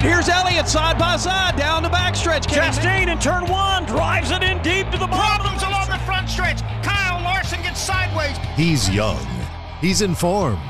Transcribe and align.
Here's 0.00 0.28
Elliott 0.28 0.68
side 0.68 0.96
by 0.96 1.16
side 1.16 1.56
down 1.56 1.82
the 1.82 1.88
backstretch. 1.88 2.46
Chastain 2.46 3.10
in 3.10 3.18
turn 3.18 3.46
one 3.46 3.84
drives 3.84 4.30
it 4.30 4.44
in 4.44 4.62
deep 4.62 4.88
to 4.90 4.98
the 4.98 5.08
bottom. 5.08 5.44
Problems 5.44 5.62
along 5.64 5.88
the 5.88 5.98
front 6.04 6.28
stretch. 6.28 6.60
Kyle 6.84 7.20
Larson 7.24 7.60
gets 7.62 7.80
sideways. 7.80 8.36
He's 8.54 8.88
young. 8.88 9.26
He's 9.80 10.00
informed. 10.00 10.60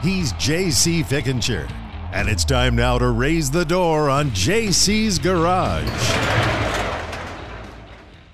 He's 0.00 0.32
JC 0.34 1.04
Fickenscher. 1.04 1.68
And 2.12 2.28
it's 2.28 2.44
time 2.44 2.76
now 2.76 2.98
to 2.98 3.08
raise 3.08 3.50
the 3.50 3.64
door 3.64 4.08
on 4.08 4.30
JC's 4.30 5.18
Garage. 5.18 5.88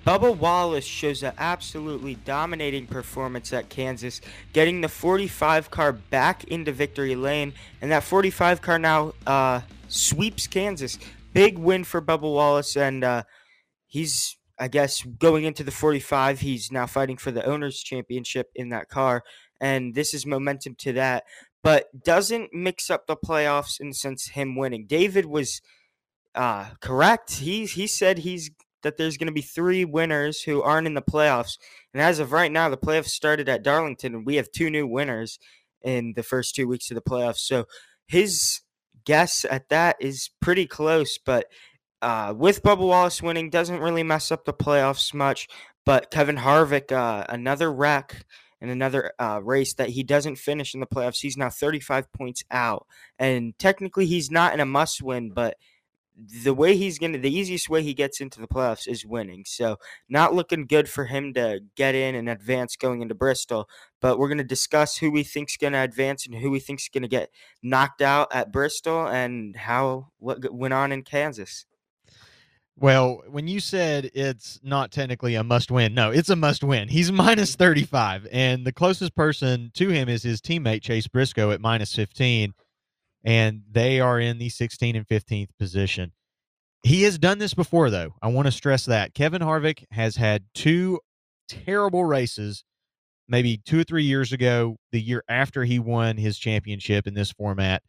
Bubba 0.07 0.37
Wallace 0.37 0.85
shows 0.85 1.23
an 1.23 1.33
absolutely 1.39 2.17
dominating 2.17 2.87
performance 2.87 3.51
at 3.55 3.71
Kansas, 3.71 4.21
getting 4.53 4.83
the 4.83 4.89
45 4.89 5.71
car 5.71 5.93
back 5.93 6.45
into 6.45 6.71
victory 6.71 7.17
lane, 7.17 7.55
and 7.81 7.91
that 7.91 8.05
45 8.05 8.61
car 8.61 8.79
now 8.79 9.15
uh, 9.27 9.63
sweeps 9.95 10.47
Kansas. 10.47 10.99
Big 11.33 11.59
win 11.59 11.85
for 11.85 12.01
Bubba 12.01 12.23
Wallace, 12.23 12.77
and 12.77 13.03
uh, 13.03 13.23
he's, 13.87 14.37
I 14.59 14.69
guess, 14.69 15.03
going 15.03 15.45
into 15.45 15.65
the 15.65 15.71
45. 15.71 16.41
He's 16.41 16.71
now 16.71 16.87
fighting 16.87 17.17
for 17.17 17.31
the 17.31 17.45
owners' 17.45 17.81
championship 17.81 18.51
in 18.55 18.69
that 18.69 18.89
car, 18.89 19.23
and 19.61 19.95
this 19.95 20.15
is 20.15 20.27
momentum 20.27 20.77
to 20.81 20.93
that. 20.93 21.25
But 21.63 22.05
doesn't 22.05 22.53
mix 22.53 22.91
up 22.91 23.07
the 23.07 23.17
playoffs 23.17 23.81
in 23.81 23.89
the 23.89 23.95
sense 23.95 24.29
him 24.29 24.55
winning. 24.55 24.87
David 24.87 25.27
was 25.27 25.63
uh, 26.35 26.67
correct. 26.81 27.37
He 27.37 27.65
he 27.65 27.87
said 27.87 28.19
he's 28.19 28.51
that 28.83 28.99
there's 28.99 29.17
going 29.17 29.29
to 29.29 29.33
be 29.33 29.41
three 29.41 29.85
winners 29.85 30.43
who 30.43 30.63
aren't 30.63 30.87
in 30.87 30.95
the 30.95 31.03
playoffs. 31.03 31.57
And 31.95 32.03
as 32.03 32.19
of 32.19 32.33
right 32.33 32.53
now, 32.53 32.69
the 32.69 32.77
playoffs 32.77 33.09
started 33.09 33.49
at 33.49 33.63
Darlington, 33.63 34.15
and 34.15 34.27
we 34.27 34.37
have 34.37 34.53
two 34.53 34.69
new 34.69 34.87
winners 34.87 35.39
in 35.83 36.13
the 36.15 36.23
first 36.23 36.55
two 36.55 36.69
weeks 36.69 36.91
of 36.91 36.95
the 36.95 37.01
playoffs. 37.01 37.39
So 37.39 37.65
his 38.07 38.61
guess 39.05 39.45
at 39.49 39.69
that 39.69 39.97
is 40.01 40.31
pretty 40.41 40.67
close. 40.67 41.19
But 41.19 41.47
uh, 42.03 42.35
with 42.37 42.63
Bubba 42.63 42.87
Wallace 42.87 43.23
winning, 43.23 43.51
doesn't 43.51 43.81
really 43.81 44.03
mess 44.03 44.31
up 44.31 44.45
the 44.45 44.53
playoffs 44.53 45.15
much. 45.15 45.49
But 45.87 46.11
Kevin 46.11 46.37
Harvick, 46.37 46.93
uh, 46.93 47.25
another 47.29 47.73
wreck 47.73 48.25
in 48.61 48.71
another 48.71 49.13
uh, 49.19 49.41
race 49.43 49.75
that 49.75 49.91
he 49.91 50.03
doesn't 50.03 50.37
finish 50.37 50.75
in 50.75 50.81
the 50.81 50.87
playoffs. 50.87 51.21
He's 51.21 51.37
now 51.37 51.51
35 51.51 52.11
points 52.13 52.45
out. 52.51 52.87
And 53.19 53.59
technically, 53.59 54.07
he's 54.07 54.31
not 54.31 54.55
in 54.55 54.61
a 54.61 54.67
must 54.67 55.03
win, 55.03 55.31
but 55.31 55.57
the 56.17 56.55
way 56.55 56.77
he's 56.77 56.99
gonna 56.99 57.19
the 57.19 57.35
easiest 57.35 57.69
way 57.69 57.83
he 57.83 57.95
gets 57.95 58.21
into 58.21 58.41
the 58.41 58.47
playoffs 58.47 58.87
is 58.87 59.05
winning. 59.05 59.45
So 59.47 59.77
not 60.09 60.35
looking 60.35 60.67
good 60.67 60.89
for 60.89 61.07
him 61.07 61.35
to 61.35 61.61
get 61.77 61.95
in 61.95 62.15
and 62.15 62.29
advance 62.29 62.77
going 62.77 63.03
into 63.03 63.15
Bristol. 63.15 63.69
But 64.01 64.19
we're 64.19 64.29
gonna 64.29 64.45
discuss 64.45 64.99
who 64.99 65.11
we 65.11 65.25
think's 65.25 65.57
gonna 65.57 65.83
advance 65.83 66.27
and 66.27 66.35
who 66.37 66.51
we 66.51 66.61
think's 66.61 66.89
gonna 66.89 67.09
get 67.09 67.31
knocked 67.63 68.03
out 68.03 68.29
at 68.33 68.53
Bristol 68.53 69.09
and 69.09 69.57
how 69.57 70.09
what 70.19 70.53
went 70.53 70.75
on 70.75 70.93
in 70.93 71.03
Kansas. 71.03 71.67
Well, 72.77 73.23
when 73.29 73.47
you 73.47 73.61
said 73.61 74.11
it's 74.15 74.59
not 74.65 74.91
technically 74.91 75.37
a 75.37 75.45
must 75.45 75.71
win, 75.71 75.95
no, 75.95 76.11
it's 76.11 76.29
a 76.29 76.37
must 76.37 76.65
win. 76.65 76.89
He's 76.89 77.13
minus 77.13 77.55
35, 77.55 78.27
and 78.33 78.67
the 78.67 78.73
closest 78.73 79.15
person 79.15 79.71
to 79.75 79.91
him 79.91 80.09
is 80.09 80.25
his 80.25 80.41
teammate 80.41 80.83
Chase 80.83 81.07
Briscoe 81.07 81.53
at 81.53 81.61
minus 81.61 81.95
15 81.95 82.53
and 83.25 83.63
they 83.71 84.01
are 84.01 84.21
in 84.21 84.39
the 84.39 84.51
16 84.51 84.95
and 84.95 85.07
15th 85.07 85.49
position. 85.59 86.13
He 86.83 87.03
has 87.05 87.19
done 87.19 87.39
this 87.39 87.55
before, 87.55 87.89
though. 87.89 88.15
I 88.21 88.29
want 88.29 88.47
to 88.47 88.53
stress 88.53 88.85
that 88.85 89.15
Kevin 89.15 89.41
Harvick 89.41 89.85
has 89.91 90.17
had 90.17 90.45
two 90.55 91.01
terrible 91.49 92.05
races, 92.05 92.63
maybe 93.27 93.57
two 93.57 93.81
or 93.81 93.85
three 93.85 94.05
years 94.05 94.33
ago, 94.33 94.77
the 94.93 95.01
year 95.01 95.25
after 95.27 95.65
he 95.65 95.79
won 95.79 96.19
his 96.19 96.39
championship 96.39 97.07
in 97.07 97.15
this 97.15 97.33
format. 97.33 97.83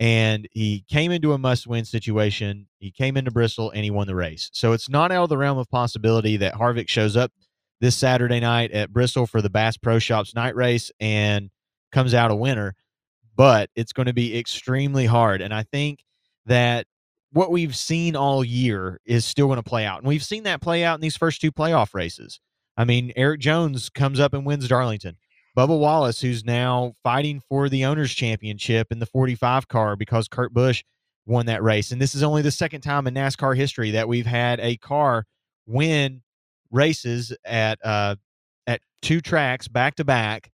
And 0.00 0.48
he 0.50 0.84
came 0.88 1.12
into 1.12 1.32
a 1.32 1.38
must 1.38 1.68
win 1.68 1.84
situation. 1.84 2.66
He 2.80 2.90
came 2.90 3.16
into 3.16 3.30
Bristol 3.30 3.70
and 3.70 3.84
he 3.84 3.92
won 3.92 4.08
the 4.08 4.16
race. 4.16 4.50
So 4.52 4.72
it's 4.72 4.88
not 4.88 5.12
out 5.12 5.22
of 5.22 5.28
the 5.28 5.38
realm 5.38 5.56
of 5.56 5.70
possibility 5.70 6.36
that 6.38 6.54
Harvick 6.54 6.88
shows 6.88 7.16
up 7.16 7.30
this 7.80 7.94
Saturday 7.94 8.40
night 8.40 8.72
at 8.72 8.92
Bristol 8.92 9.28
for 9.28 9.40
the 9.40 9.50
Bass 9.50 9.76
Pro 9.76 10.00
Shops 10.00 10.34
night 10.34 10.56
race 10.56 10.90
and 10.98 11.50
comes 11.92 12.14
out 12.14 12.32
a 12.32 12.34
winner 12.34 12.74
but 13.36 13.70
it's 13.74 13.92
going 13.92 14.06
to 14.06 14.12
be 14.12 14.38
extremely 14.38 15.06
hard. 15.06 15.40
And 15.40 15.52
I 15.52 15.64
think 15.64 16.00
that 16.46 16.86
what 17.32 17.50
we've 17.50 17.74
seen 17.74 18.14
all 18.14 18.44
year 18.44 19.00
is 19.04 19.24
still 19.24 19.46
going 19.46 19.56
to 19.56 19.62
play 19.62 19.84
out. 19.84 19.98
And 19.98 20.06
we've 20.06 20.22
seen 20.24 20.44
that 20.44 20.60
play 20.60 20.84
out 20.84 20.94
in 20.94 21.00
these 21.00 21.16
first 21.16 21.40
two 21.40 21.50
playoff 21.50 21.94
races. 21.94 22.40
I 22.76 22.84
mean, 22.84 23.12
Erik 23.16 23.40
Jones 23.40 23.88
comes 23.88 24.20
up 24.20 24.34
and 24.34 24.46
wins 24.46 24.68
Darlington. 24.68 25.16
Bubba 25.56 25.78
Wallace, 25.78 26.20
who's 26.20 26.44
now 26.44 26.92
fighting 27.02 27.40
for 27.48 27.68
the 27.68 27.84
owners' 27.84 28.12
championship 28.12 28.88
in 28.90 28.98
the 28.98 29.06
45 29.06 29.68
car 29.68 29.96
because 29.96 30.26
Kurt 30.26 30.52
Busch 30.52 30.82
won 31.26 31.46
that 31.46 31.62
race. 31.62 31.92
And 31.92 32.00
this 32.00 32.14
is 32.14 32.22
only 32.22 32.42
the 32.42 32.50
second 32.50 32.80
time 32.80 33.06
in 33.06 33.14
NASCAR 33.14 33.56
history 33.56 33.92
that 33.92 34.08
we've 34.08 34.26
had 34.26 34.60
a 34.60 34.76
car 34.76 35.24
win 35.66 36.22
races 36.70 37.32
at 37.44 37.78
uh, 37.84 38.16
at 38.66 38.80
two 39.00 39.20
tracks 39.20 39.68
back 39.68 39.94
to 39.96 40.04
back 40.04 40.50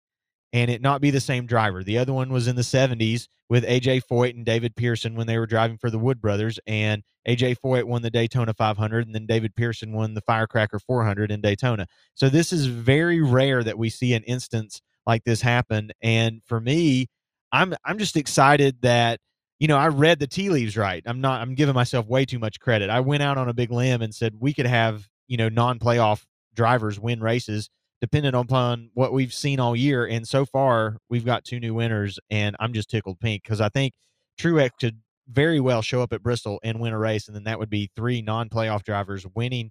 and 0.52 0.70
it 0.70 0.80
not 0.80 1.00
be 1.00 1.10
the 1.10 1.20
same 1.20 1.46
driver. 1.46 1.82
The 1.82 1.98
other 1.98 2.12
one 2.12 2.32
was 2.32 2.48
in 2.48 2.56
the 2.56 2.62
70s 2.62 3.28
with 3.48 3.64
AJ 3.64 4.02
Foyt 4.10 4.34
and 4.34 4.44
David 4.44 4.76
Pearson 4.76 5.14
when 5.14 5.26
they 5.26 5.38
were 5.38 5.46
driving 5.46 5.78
for 5.78 5.90
the 5.90 5.98
Wood 5.98 6.20
brothers. 6.20 6.58
And 6.66 7.02
AJ 7.26 7.56
Foyt 7.64 7.84
won 7.84 8.02
the 8.02 8.10
Daytona 8.10 8.54
500, 8.54 9.06
and 9.06 9.14
then 9.14 9.26
David 9.26 9.54
Pearson 9.54 9.92
won 9.92 10.14
the 10.14 10.22
Firecracker 10.22 10.78
400 10.78 11.30
in 11.30 11.40
Daytona. 11.40 11.86
So 12.14 12.28
this 12.28 12.52
is 12.52 12.66
very 12.66 13.20
rare 13.20 13.62
that 13.62 13.78
we 13.78 13.90
see 13.90 14.14
an 14.14 14.22
instance 14.24 14.80
like 15.06 15.24
this 15.24 15.40
happen. 15.40 15.90
And 16.02 16.42
for 16.44 16.60
me, 16.60 17.08
I'm 17.52 17.74
I'm 17.84 17.98
just 17.98 18.16
excited 18.16 18.82
that 18.82 19.20
you 19.58 19.68
know 19.68 19.76
I 19.76 19.88
read 19.88 20.20
the 20.20 20.26
tea 20.26 20.50
leaves 20.50 20.76
right. 20.76 21.02
I'm 21.06 21.20
not 21.20 21.40
I'm 21.40 21.54
giving 21.54 21.74
myself 21.74 22.06
way 22.06 22.24
too 22.24 22.38
much 22.38 22.60
credit. 22.60 22.90
I 22.90 23.00
went 23.00 23.22
out 23.22 23.38
on 23.38 23.48
a 23.48 23.54
big 23.54 23.70
limb 23.70 24.02
and 24.02 24.14
said 24.14 24.34
we 24.38 24.52
could 24.52 24.66
have 24.66 25.08
you 25.26 25.36
know 25.36 25.48
non-playoff 25.48 26.24
drivers 26.54 26.98
win 27.00 27.20
races 27.20 27.70
depending 28.00 28.34
upon 28.34 28.90
what 28.94 29.12
we've 29.12 29.32
seen 29.32 29.60
all 29.60 29.74
year. 29.74 30.06
And 30.06 30.26
so 30.26 30.44
far, 30.44 30.98
we've 31.08 31.24
got 31.24 31.44
two 31.44 31.60
new 31.60 31.74
winners, 31.74 32.18
and 32.30 32.56
I'm 32.60 32.72
just 32.72 32.90
tickled 32.90 33.20
pink 33.20 33.42
because 33.42 33.60
I 33.60 33.68
think 33.68 33.92
Truex 34.40 34.70
could 34.80 35.00
very 35.28 35.60
well 35.60 35.82
show 35.82 36.02
up 36.02 36.12
at 36.12 36.22
Bristol 36.22 36.58
and 36.62 36.80
win 36.80 36.92
a 36.92 36.98
race, 36.98 37.26
and 37.26 37.36
then 37.36 37.44
that 37.44 37.58
would 37.58 37.70
be 37.70 37.90
three 37.96 38.22
non-playoff 38.22 38.82
drivers 38.82 39.26
winning 39.34 39.70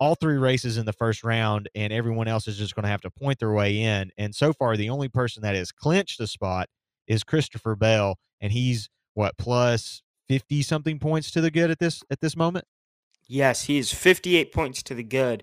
all 0.00 0.14
three 0.14 0.36
races 0.36 0.78
in 0.78 0.86
the 0.86 0.92
first 0.92 1.24
round, 1.24 1.68
and 1.74 1.92
everyone 1.92 2.28
else 2.28 2.46
is 2.46 2.56
just 2.56 2.74
going 2.74 2.84
to 2.84 2.88
have 2.88 3.00
to 3.00 3.10
point 3.10 3.38
their 3.38 3.52
way 3.52 3.78
in. 3.80 4.10
And 4.16 4.34
so 4.34 4.52
far, 4.52 4.76
the 4.76 4.90
only 4.90 5.08
person 5.08 5.42
that 5.42 5.56
has 5.56 5.72
clinched 5.72 6.18
the 6.18 6.26
spot 6.26 6.68
is 7.06 7.24
Christopher 7.24 7.74
Bell, 7.74 8.16
and 8.40 8.52
he's 8.52 8.88
what 9.14 9.36
plus 9.38 10.02
fifty 10.28 10.62
something 10.62 10.98
points 10.98 11.30
to 11.32 11.40
the 11.40 11.50
good 11.50 11.70
at 11.70 11.78
this 11.78 12.02
at 12.10 12.20
this 12.20 12.36
moment. 12.36 12.64
Yes, 13.26 13.64
he 13.64 13.76
is 13.76 13.92
58 13.92 14.52
points 14.52 14.82
to 14.84 14.94
the 14.94 15.02
good, 15.02 15.42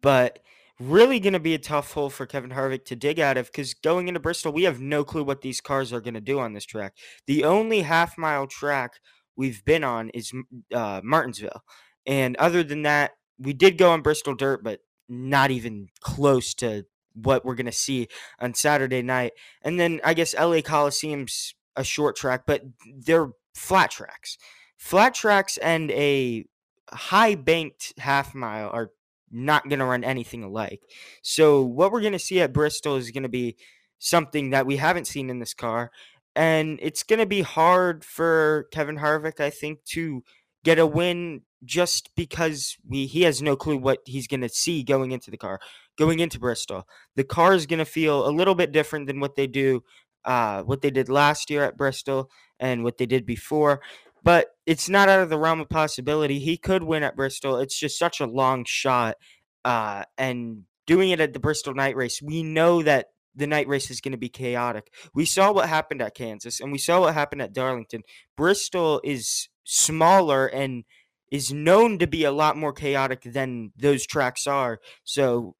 but 0.00 0.38
really 0.78 1.20
going 1.20 1.32
to 1.32 1.40
be 1.40 1.54
a 1.54 1.58
tough 1.58 1.92
hole 1.92 2.10
for 2.10 2.26
Kevin 2.26 2.50
Harvick 2.50 2.84
to 2.86 2.96
dig 2.96 3.18
out 3.18 3.36
of 3.36 3.46
because 3.46 3.74
going 3.74 4.08
into 4.08 4.20
Bristol, 4.20 4.52
we 4.52 4.64
have 4.64 4.80
no 4.80 5.04
clue 5.04 5.24
what 5.24 5.40
these 5.40 5.60
cars 5.60 5.92
are 5.92 6.00
going 6.00 6.14
to 6.14 6.20
do 6.20 6.38
on 6.38 6.52
this 6.52 6.64
track. 6.64 6.94
The 7.26 7.44
only 7.44 7.82
half 7.82 8.18
mile 8.18 8.46
track 8.46 9.00
we've 9.36 9.64
been 9.64 9.84
on 9.84 10.10
is 10.10 10.32
uh, 10.74 11.00
Martinsville. 11.02 11.62
And 12.06 12.36
other 12.36 12.62
than 12.62 12.82
that, 12.82 13.12
we 13.38 13.52
did 13.52 13.78
go 13.78 13.90
on 13.90 14.02
Bristol 14.02 14.34
Dirt, 14.34 14.62
but 14.62 14.80
not 15.08 15.50
even 15.50 15.88
close 16.00 16.54
to 16.54 16.84
what 17.14 17.44
we're 17.44 17.54
going 17.54 17.66
to 17.66 17.72
see 17.72 18.08
on 18.38 18.54
Saturday 18.54 19.02
night. 19.02 19.32
And 19.62 19.80
then 19.80 20.00
I 20.04 20.14
guess 20.14 20.34
LA 20.34 20.60
Coliseum's 20.60 21.54
a 21.74 21.84
short 21.84 22.16
track, 22.16 22.42
but 22.46 22.62
they're 22.94 23.30
flat 23.54 23.90
tracks. 23.90 24.36
Flat 24.76 25.14
tracks 25.14 25.56
and 25.58 25.90
a 25.90 26.44
high 26.90 27.34
banked 27.34 27.94
half 27.98 28.34
mile 28.34 28.70
are 28.72 28.90
not 29.30 29.68
going 29.68 29.78
to 29.78 29.84
run 29.84 30.04
anything 30.04 30.42
alike. 30.42 30.80
So 31.22 31.62
what 31.62 31.92
we're 31.92 32.00
going 32.00 32.12
to 32.12 32.18
see 32.18 32.40
at 32.40 32.52
Bristol 32.52 32.96
is 32.96 33.10
going 33.10 33.22
to 33.24 33.28
be 33.28 33.56
something 33.98 34.50
that 34.50 34.66
we 34.66 34.76
haven't 34.76 35.06
seen 35.06 35.30
in 35.30 35.38
this 35.38 35.54
car 35.54 35.90
and 36.34 36.78
it's 36.82 37.02
going 37.02 37.18
to 37.18 37.26
be 37.26 37.40
hard 37.40 38.04
for 38.04 38.68
Kevin 38.70 38.98
Harvick 38.98 39.40
I 39.40 39.50
think 39.50 39.82
to 39.86 40.22
get 40.64 40.78
a 40.78 40.86
win 40.86 41.42
just 41.64 42.14
because 42.14 42.76
we 42.86 43.06
he 43.06 43.22
has 43.22 43.40
no 43.40 43.56
clue 43.56 43.78
what 43.78 44.00
he's 44.04 44.26
going 44.26 44.42
to 44.42 44.48
see 44.48 44.82
going 44.82 45.12
into 45.12 45.30
the 45.30 45.38
car 45.38 45.58
going 45.96 46.20
into 46.20 46.38
Bristol. 46.38 46.86
The 47.16 47.24
car 47.24 47.54
is 47.54 47.64
going 47.64 47.78
to 47.78 47.86
feel 47.86 48.28
a 48.28 48.30
little 48.30 48.54
bit 48.54 48.70
different 48.70 49.06
than 49.06 49.18
what 49.18 49.34
they 49.34 49.46
do 49.46 49.82
uh, 50.26 50.62
what 50.64 50.82
they 50.82 50.90
did 50.90 51.08
last 51.08 51.50
year 51.50 51.62
at 51.62 51.76
Bristol 51.76 52.30
and 52.58 52.84
what 52.84 52.98
they 52.98 53.06
did 53.06 53.24
before 53.24 53.80
but 54.26 54.56
it's 54.66 54.88
not 54.88 55.08
out 55.08 55.20
of 55.20 55.30
the 55.30 55.38
realm 55.38 55.60
of 55.60 55.68
possibility. 55.68 56.40
He 56.40 56.56
could 56.56 56.82
win 56.82 57.04
at 57.04 57.14
Bristol. 57.14 57.58
It's 57.58 57.78
just 57.78 57.96
such 57.96 58.18
a 58.18 58.26
long 58.26 58.64
shot. 58.66 59.18
Uh, 59.64 60.02
and 60.18 60.64
doing 60.84 61.10
it 61.10 61.20
at 61.20 61.32
the 61.32 61.38
Bristol 61.38 61.74
night 61.74 61.94
race, 61.94 62.20
we 62.20 62.42
know 62.42 62.82
that 62.82 63.10
the 63.36 63.46
night 63.46 63.68
race 63.68 63.88
is 63.88 64.00
going 64.00 64.10
to 64.10 64.18
be 64.18 64.28
chaotic. 64.28 64.92
We 65.14 65.26
saw 65.26 65.52
what 65.52 65.68
happened 65.68 66.02
at 66.02 66.16
Kansas 66.16 66.58
and 66.58 66.72
we 66.72 66.78
saw 66.78 67.02
what 67.02 67.14
happened 67.14 67.40
at 67.40 67.52
Darlington. 67.52 68.02
Bristol 68.36 69.00
is 69.04 69.48
smaller 69.62 70.48
and 70.48 70.82
is 71.30 71.52
known 71.52 72.00
to 72.00 72.08
be 72.08 72.24
a 72.24 72.32
lot 72.32 72.56
more 72.56 72.72
chaotic 72.72 73.22
than 73.22 73.70
those 73.76 74.08
tracks 74.08 74.48
are. 74.48 74.80
So 75.04 75.54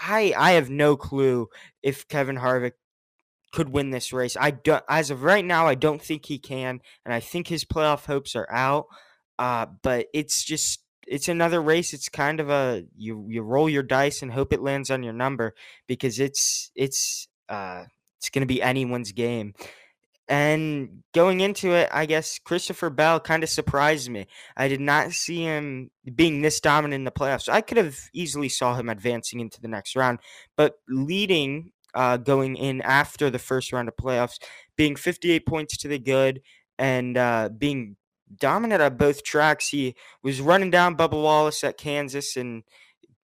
I 0.00 0.34
I 0.36 0.52
have 0.52 0.70
no 0.70 0.96
clue 0.96 1.46
if 1.84 2.08
Kevin 2.08 2.38
Harvick 2.38 2.72
could 3.52 3.70
win 3.70 3.90
this 3.90 4.12
race. 4.12 4.36
I 4.38 4.50
don't, 4.50 4.84
as 4.88 5.10
of 5.10 5.22
right 5.22 5.44
now, 5.44 5.66
I 5.66 5.74
don't 5.74 6.02
think 6.02 6.26
he 6.26 6.38
can, 6.38 6.80
and 7.04 7.14
I 7.14 7.20
think 7.20 7.48
his 7.48 7.64
playoff 7.64 8.06
hopes 8.06 8.36
are 8.36 8.50
out. 8.50 8.86
Uh, 9.38 9.66
but 9.82 10.06
it's 10.12 10.44
just 10.44 10.80
it's 11.06 11.28
another 11.28 11.60
race. 11.62 11.92
It's 11.92 12.08
kind 12.08 12.40
of 12.40 12.50
a 12.50 12.84
you 12.96 13.26
you 13.28 13.42
roll 13.42 13.68
your 13.68 13.82
dice 13.82 14.22
and 14.22 14.32
hope 14.32 14.52
it 14.52 14.62
lands 14.62 14.90
on 14.90 15.02
your 15.02 15.12
number 15.12 15.54
because 15.86 16.20
it's 16.20 16.70
it's 16.74 17.28
uh 17.48 17.84
it's 18.18 18.30
going 18.30 18.42
to 18.42 18.52
be 18.52 18.62
anyone's 18.62 19.12
game. 19.12 19.54
And 20.30 21.04
going 21.14 21.40
into 21.40 21.72
it, 21.72 21.88
I 21.90 22.04
guess 22.04 22.38
Christopher 22.38 22.90
Bell 22.90 23.18
kind 23.18 23.42
of 23.42 23.48
surprised 23.48 24.10
me. 24.10 24.26
I 24.58 24.68
did 24.68 24.80
not 24.80 25.12
see 25.12 25.42
him 25.42 25.90
being 26.14 26.42
this 26.42 26.60
dominant 26.60 27.00
in 27.00 27.04
the 27.04 27.10
playoffs. 27.10 27.48
I 27.48 27.62
could 27.62 27.78
have 27.78 27.96
easily 28.12 28.50
saw 28.50 28.74
him 28.74 28.90
advancing 28.90 29.40
into 29.40 29.58
the 29.58 29.68
next 29.68 29.96
round, 29.96 30.18
but 30.54 30.74
leading 30.86 31.72
uh, 31.98 32.16
going 32.16 32.54
in 32.54 32.80
after 32.82 33.28
the 33.28 33.40
first 33.40 33.72
round 33.72 33.88
of 33.88 33.96
playoffs, 33.96 34.38
being 34.76 34.94
58 34.94 35.44
points 35.44 35.76
to 35.78 35.88
the 35.88 35.98
good 35.98 36.40
and 36.78 37.18
uh, 37.18 37.48
being 37.48 37.96
dominant 38.38 38.80
at 38.80 38.96
both 38.96 39.24
tracks. 39.24 39.70
He 39.70 39.96
was 40.22 40.40
running 40.40 40.70
down 40.70 40.96
Bubba 40.96 41.20
Wallace 41.20 41.64
at 41.64 41.76
Kansas, 41.76 42.36
and 42.36 42.62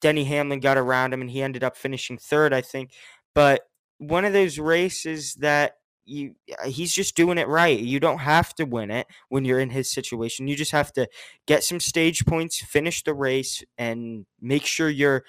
Denny 0.00 0.24
Hamlin 0.24 0.58
got 0.58 0.76
around 0.76 1.14
him, 1.14 1.20
and 1.20 1.30
he 1.30 1.40
ended 1.40 1.62
up 1.62 1.76
finishing 1.76 2.18
third, 2.18 2.52
I 2.52 2.62
think. 2.62 2.90
But 3.32 3.62
one 3.98 4.24
of 4.24 4.32
those 4.32 4.58
races 4.58 5.34
that 5.36 5.76
you 6.04 6.34
he's 6.66 6.92
just 6.92 7.16
doing 7.16 7.38
it 7.38 7.46
right. 7.46 7.78
You 7.78 8.00
don't 8.00 8.18
have 8.18 8.54
to 8.56 8.64
win 8.64 8.90
it 8.90 9.06
when 9.28 9.44
you're 9.44 9.60
in 9.60 9.70
his 9.70 9.88
situation. 9.90 10.48
You 10.48 10.56
just 10.56 10.72
have 10.72 10.92
to 10.94 11.06
get 11.46 11.62
some 11.62 11.78
stage 11.78 12.26
points, 12.26 12.60
finish 12.60 13.04
the 13.04 13.14
race, 13.14 13.62
and 13.78 14.26
make 14.40 14.66
sure 14.66 14.90
you're 14.90 15.24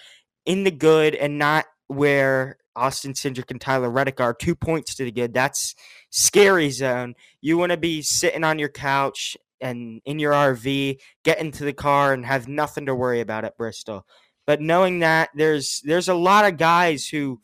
in 0.47 0.63
the 0.63 0.71
good 0.71 1.13
and 1.13 1.37
not 1.37 1.65
where 1.87 2.57
Austin 2.75 3.13
Cindric 3.13 3.51
and 3.51 3.61
Tyler 3.61 3.89
Reddick 3.89 4.19
are 4.19 4.33
two 4.33 4.55
points 4.55 4.95
to 4.95 5.03
the 5.03 5.11
good. 5.11 5.33
That's 5.33 5.75
scary 6.09 6.69
zone. 6.69 7.15
You 7.41 7.57
want 7.57 7.71
to 7.71 7.77
be 7.77 8.01
sitting 8.01 8.43
on 8.43 8.59
your 8.59 8.69
couch 8.69 9.37
and 9.61 10.01
in 10.05 10.19
your 10.19 10.33
RV, 10.33 10.99
get 11.23 11.39
into 11.39 11.63
the 11.63 11.73
car 11.73 12.13
and 12.13 12.25
have 12.25 12.47
nothing 12.47 12.85
to 12.85 12.95
worry 12.95 13.21
about 13.21 13.45
at 13.45 13.57
Bristol. 13.57 14.05
But 14.45 14.61
knowing 14.61 14.99
that 14.99 15.29
there's 15.33 15.81
there's 15.83 16.09
a 16.09 16.13
lot 16.13 16.45
of 16.45 16.57
guys 16.57 17.07
who 17.07 17.41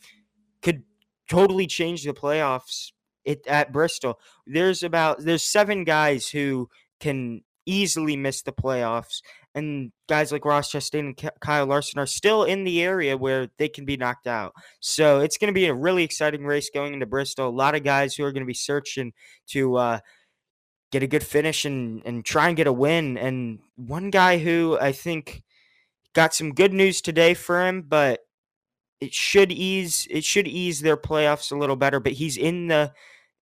could 0.62 0.84
totally 1.28 1.66
change 1.66 2.04
the 2.04 2.12
playoffs 2.12 2.92
it, 3.24 3.46
at 3.46 3.72
Bristol. 3.72 4.18
There's 4.46 4.82
about 4.82 5.20
there's 5.20 5.42
seven 5.42 5.84
guys 5.84 6.28
who 6.28 6.68
can 7.00 7.42
easily 7.66 8.16
miss 8.16 8.42
the 8.42 8.52
playoffs, 8.52 9.22
and 9.54 9.92
guys 10.08 10.32
like 10.32 10.44
Ross 10.44 10.72
Chastain 10.72 11.00
and 11.00 11.30
Kyle 11.40 11.66
Larson 11.66 11.98
are 11.98 12.06
still 12.06 12.44
in 12.44 12.64
the 12.64 12.82
area 12.82 13.16
where 13.16 13.48
they 13.58 13.68
can 13.68 13.84
be 13.84 13.96
knocked 13.96 14.26
out. 14.26 14.52
So 14.80 15.20
it's 15.20 15.38
going 15.38 15.52
to 15.52 15.58
be 15.58 15.66
a 15.66 15.74
really 15.74 16.04
exciting 16.04 16.44
race 16.44 16.70
going 16.72 16.94
into 16.94 17.06
Bristol. 17.06 17.48
A 17.48 17.50
lot 17.50 17.74
of 17.74 17.84
guys 17.84 18.14
who 18.14 18.24
are 18.24 18.32
going 18.32 18.44
to 18.44 18.46
be 18.46 18.54
searching 18.54 19.12
to. 19.48 19.76
Uh, 19.76 19.98
get 20.92 21.02
a 21.02 21.08
good 21.08 21.24
finish 21.24 21.64
and 21.64 22.02
and 22.04 22.24
try 22.24 22.46
and 22.46 22.56
get 22.56 22.66
a 22.68 22.72
win. 22.72 23.16
And 23.18 23.58
one 23.76 24.10
guy 24.10 24.38
who 24.38 24.78
I 24.80 24.92
think 24.92 25.42
got 26.14 26.34
some 26.34 26.52
good 26.54 26.72
news 26.72 27.00
today 27.00 27.34
for 27.34 27.66
him, 27.66 27.82
but 27.82 28.20
it 29.00 29.12
should 29.12 29.50
ease 29.50 30.06
it 30.10 30.24
should 30.24 30.46
ease 30.46 30.80
their 30.80 30.96
playoffs 30.96 31.50
a 31.50 31.56
little 31.56 31.76
better. 31.76 31.98
But 31.98 32.12
he's 32.12 32.36
in 32.36 32.68
the 32.68 32.92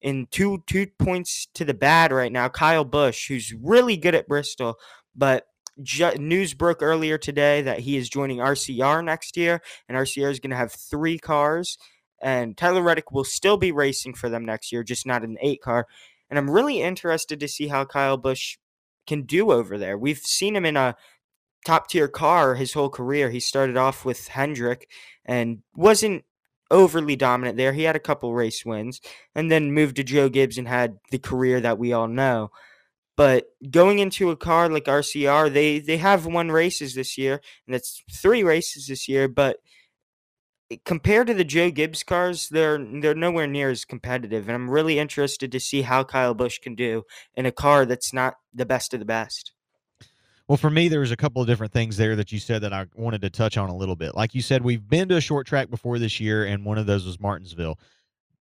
in 0.02 0.26
two 0.30 0.62
two 0.66 0.86
points 0.98 1.46
to 1.54 1.64
the 1.64 1.74
bad 1.74 2.12
right 2.12 2.32
now. 2.32 2.48
Kyle 2.48 2.84
Busch, 2.84 3.28
who's 3.28 3.52
really 3.52 3.96
good 3.96 4.14
at 4.14 4.28
Bristol, 4.28 4.76
but 5.14 5.46
ju- 5.82 6.16
news 6.18 6.54
broke 6.54 6.82
earlier 6.82 7.18
today 7.18 7.62
that 7.62 7.80
he 7.80 7.96
is 7.96 8.08
joining 8.08 8.38
RCR 8.38 9.04
next 9.04 9.36
year, 9.36 9.60
and 9.88 9.96
RCR 9.96 10.30
is 10.30 10.40
going 10.40 10.50
to 10.50 10.56
have 10.56 10.72
three 10.72 11.18
cars. 11.18 11.78
And 12.22 12.56
Tyler 12.56 12.82
Reddick 12.82 13.12
will 13.12 13.24
still 13.24 13.56
be 13.56 13.72
racing 13.72 14.14
for 14.14 14.28
them 14.28 14.44
next 14.44 14.72
year, 14.72 14.82
just 14.82 15.06
not 15.06 15.22
the 15.22 15.36
eight 15.40 15.62
car. 15.62 15.86
And 16.28 16.38
I'm 16.38 16.50
really 16.50 16.82
interested 16.82 17.40
to 17.40 17.48
see 17.48 17.68
how 17.68 17.84
Kyle 17.84 18.18
Busch 18.18 18.58
can 19.06 19.22
do 19.22 19.50
over 19.50 19.78
there. 19.78 19.96
We've 19.96 20.18
seen 20.18 20.54
him 20.54 20.66
in 20.66 20.76
a 20.76 20.96
top 21.66 21.88
tier 21.88 22.08
car 22.08 22.54
his 22.54 22.72
whole 22.74 22.90
career. 22.90 23.30
He 23.30 23.40
started 23.40 23.76
off 23.76 24.04
with 24.04 24.28
Hendrick 24.28 24.88
and 25.24 25.62
wasn't 25.74 26.24
overly 26.70 27.16
dominant 27.16 27.56
there. 27.56 27.72
He 27.72 27.84
had 27.84 27.96
a 27.96 28.00
couple 28.00 28.34
race 28.34 28.64
wins 28.64 29.00
and 29.34 29.50
then 29.50 29.72
moved 29.72 29.96
to 29.96 30.04
Joe 30.04 30.28
Gibbs 30.28 30.58
and 30.58 30.68
had 30.68 30.98
the 31.10 31.18
career 31.18 31.60
that 31.60 31.78
we 31.78 31.92
all 31.92 32.08
know. 32.08 32.50
But 33.16 33.46
going 33.70 33.98
into 33.98 34.30
a 34.30 34.36
car 34.36 34.68
like 34.70 34.84
RCR, 34.84 35.52
they 35.52 35.78
they 35.78 35.98
have 35.98 36.24
won 36.24 36.50
races 36.50 36.94
this 36.94 37.18
year, 37.18 37.40
and 37.66 37.74
that's 37.74 38.02
three 38.10 38.42
races 38.42 38.86
this 38.86 39.08
year. 39.08 39.28
But 39.28 39.58
compared 40.84 41.26
to 41.26 41.34
the 41.34 41.44
Joe 41.44 41.70
Gibbs 41.70 42.02
cars, 42.02 42.48
they're 42.48 42.78
they're 42.78 43.14
nowhere 43.14 43.46
near 43.46 43.70
as 43.70 43.84
competitive, 43.84 44.48
and 44.48 44.54
I'm 44.54 44.70
really 44.70 44.98
interested 44.98 45.52
to 45.52 45.60
see 45.60 45.82
how 45.82 46.04
Kyle 46.04 46.34
Busch 46.34 46.58
can 46.60 46.74
do 46.74 47.02
in 47.34 47.46
a 47.46 47.52
car 47.52 47.84
that's 47.84 48.12
not 48.14 48.36
the 48.54 48.66
best 48.66 48.94
of 48.94 49.00
the 49.00 49.06
best. 49.06 49.52
Well, 50.50 50.56
for 50.56 50.68
me, 50.68 50.88
there 50.88 50.98
was 50.98 51.12
a 51.12 51.16
couple 51.16 51.40
of 51.40 51.46
different 51.46 51.72
things 51.72 51.96
there 51.96 52.16
that 52.16 52.32
you 52.32 52.40
said 52.40 52.62
that 52.62 52.72
I 52.72 52.86
wanted 52.96 53.22
to 53.22 53.30
touch 53.30 53.56
on 53.56 53.70
a 53.70 53.76
little 53.76 53.94
bit. 53.94 54.16
Like 54.16 54.34
you 54.34 54.42
said, 54.42 54.64
we've 54.64 54.88
been 54.88 55.08
to 55.10 55.16
a 55.16 55.20
short 55.20 55.46
track 55.46 55.70
before 55.70 56.00
this 56.00 56.18
year, 56.18 56.44
and 56.44 56.64
one 56.64 56.76
of 56.76 56.86
those 56.86 57.06
was 57.06 57.20
Martinsville. 57.20 57.78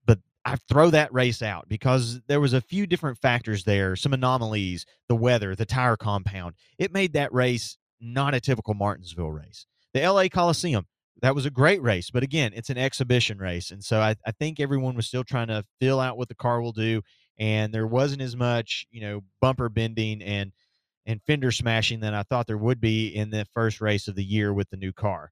But 0.08 0.18
I 0.44 0.56
throw 0.56 0.90
that 0.90 1.14
race 1.14 1.44
out 1.44 1.70
because 1.70 2.20
there 2.26 2.40
was 2.40 2.54
a 2.54 2.62
few 2.62 2.88
different 2.88 3.20
factors 3.20 3.64
there, 3.64 3.96
some 3.96 4.12
anomalies, 4.12 4.88
the 5.08 5.16
weather, 5.16 5.54
the 5.54 5.68
tire 5.68 5.96
compound. 5.96 6.56
It 6.80 6.92
made 6.92 7.14
that 7.14 7.32
race 7.32 7.78
not 8.02 8.34
a 8.34 8.40
typical 8.40 8.74
Martinsville 8.74 9.30
race. 9.30 9.68
The 9.94 10.02
LA 10.02 10.30
Coliseum, 10.30 10.88
that 11.22 11.36
was 11.36 11.46
a 11.46 11.52
great 11.52 11.84
race. 11.84 12.10
But 12.10 12.24
again, 12.24 12.54
it's 12.56 12.72
an 12.72 12.78
exhibition 12.80 13.38
race. 13.38 13.70
And 13.70 13.84
so 13.84 14.00
I, 14.00 14.16
I 14.26 14.32
think 14.32 14.60
everyone 14.60 14.96
was 14.96 15.06
still 15.06 15.24
trying 15.24 15.50
to 15.50 15.64
fill 15.80 16.00
out 16.00 16.18
what 16.18 16.28
the 16.28 16.34
car 16.34 16.60
will 16.60 16.72
do. 16.72 17.04
And 17.38 17.72
there 17.72 17.86
wasn't 17.86 18.24
as 18.24 18.36
much, 18.36 18.88
you 18.90 19.00
know, 19.00 19.22
bumper 19.42 19.70
bending 19.70 20.24
and 20.24 20.52
and 21.10 21.24
fender 21.26 21.52
smashing 21.52 22.02
than 22.02 22.14
I 22.14 22.22
thought 22.22 22.46
there 22.46 22.56
would 22.56 22.80
be 22.80 23.08
in 23.08 23.32
the 23.32 23.44
first 23.52 23.82
race 23.82 24.08
of 24.08 24.14
the 24.14 24.24
year 24.24 24.54
with 24.54 24.70
the 24.70 24.78
new 24.78 24.94
car. 24.94 25.32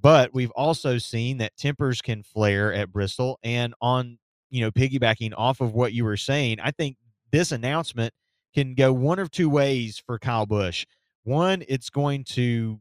But 0.00 0.32
we've 0.32 0.52
also 0.52 0.98
seen 0.98 1.38
that 1.38 1.56
tempers 1.56 2.00
can 2.00 2.22
flare 2.22 2.72
at 2.72 2.92
Bristol. 2.92 3.36
And 3.42 3.74
on, 3.82 4.18
you 4.50 4.60
know, 4.60 4.70
piggybacking 4.70 5.32
off 5.36 5.60
of 5.60 5.74
what 5.74 5.92
you 5.92 6.04
were 6.04 6.16
saying, 6.16 6.60
I 6.62 6.70
think 6.70 6.96
this 7.32 7.50
announcement 7.50 8.14
can 8.54 8.76
go 8.76 8.92
one 8.92 9.18
of 9.18 9.32
two 9.32 9.50
ways 9.50 10.00
for 10.06 10.16
Kyle 10.16 10.46
Busch. 10.46 10.86
One, 11.24 11.64
it's 11.68 11.90
going 11.90 12.22
to 12.30 12.78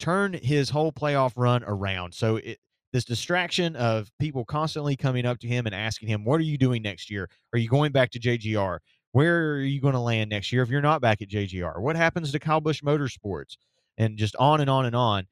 turn 0.00 0.32
his 0.32 0.70
whole 0.70 0.90
playoff 0.90 1.34
run 1.36 1.62
around. 1.62 2.12
So 2.12 2.36
it, 2.36 2.58
this 2.92 3.04
distraction 3.04 3.76
of 3.76 4.10
people 4.18 4.44
constantly 4.44 4.96
coming 4.96 5.26
up 5.26 5.38
to 5.40 5.46
him 5.46 5.66
and 5.66 5.74
asking 5.74 6.08
him, 6.08 6.24
"What 6.24 6.40
are 6.40 6.44
you 6.44 6.58
doing 6.58 6.82
next 6.82 7.08
year? 7.08 7.28
Are 7.52 7.58
you 7.58 7.68
going 7.68 7.92
back 7.92 8.10
to 8.12 8.18
JGR? 8.18 8.78
Where 9.12 9.52
are 9.52 9.60
you 9.60 9.80
going 9.80 9.94
to 9.94 10.00
land 10.00 10.30
next 10.30 10.52
year 10.52 10.62
if 10.62 10.68
you're 10.68 10.80
not 10.80 11.00
back 11.00 11.22
at 11.22 11.28
JGR? 11.28 11.80
What 11.80 11.96
happens 11.96 12.32
to 12.32 12.38
Kyle 12.38 12.60
Busch 12.60 12.82
Motorsports?" 12.82 13.56
And 13.96 14.16
just 14.16 14.36
on 14.36 14.60
and 14.60 14.70
on 14.70 14.86
and 14.86 14.94
on. 14.94 15.26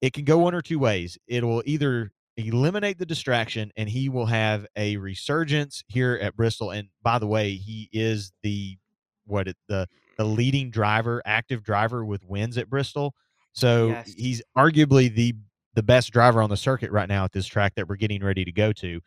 It 0.00 0.14
can 0.14 0.24
go 0.24 0.38
one 0.38 0.54
or 0.54 0.62
two 0.62 0.78
ways. 0.78 1.18
It 1.26 1.44
will 1.44 1.62
either 1.66 2.10
eliminate 2.36 2.98
the 2.98 3.06
distraction 3.06 3.70
and 3.76 3.88
he 3.88 4.08
will 4.08 4.26
have 4.26 4.66
a 4.76 4.96
resurgence 4.96 5.84
here 5.88 6.18
at 6.22 6.36
Bristol. 6.36 6.70
And 6.70 6.88
by 7.02 7.18
the 7.18 7.26
way, 7.26 7.54
he 7.54 7.88
is 7.92 8.32
the 8.42 8.78
what 9.26 9.48
it, 9.48 9.56
the 9.68 9.86
the 10.16 10.24
leading 10.24 10.70
driver, 10.70 11.22
active 11.24 11.62
driver 11.62 12.04
with 12.04 12.24
wins 12.24 12.58
at 12.58 12.68
Bristol. 12.68 13.14
So 13.52 13.88
yes. 13.88 14.12
he's 14.16 14.42
arguably 14.56 15.14
the 15.14 15.34
the 15.74 15.82
best 15.82 16.12
driver 16.12 16.42
on 16.42 16.50
the 16.50 16.56
circuit 16.56 16.90
right 16.90 17.08
now 17.08 17.24
at 17.24 17.32
this 17.32 17.46
track 17.46 17.74
that 17.76 17.88
we're 17.88 17.96
getting 17.96 18.24
ready 18.24 18.44
to 18.44 18.52
go 18.52 18.72
to. 18.72 19.00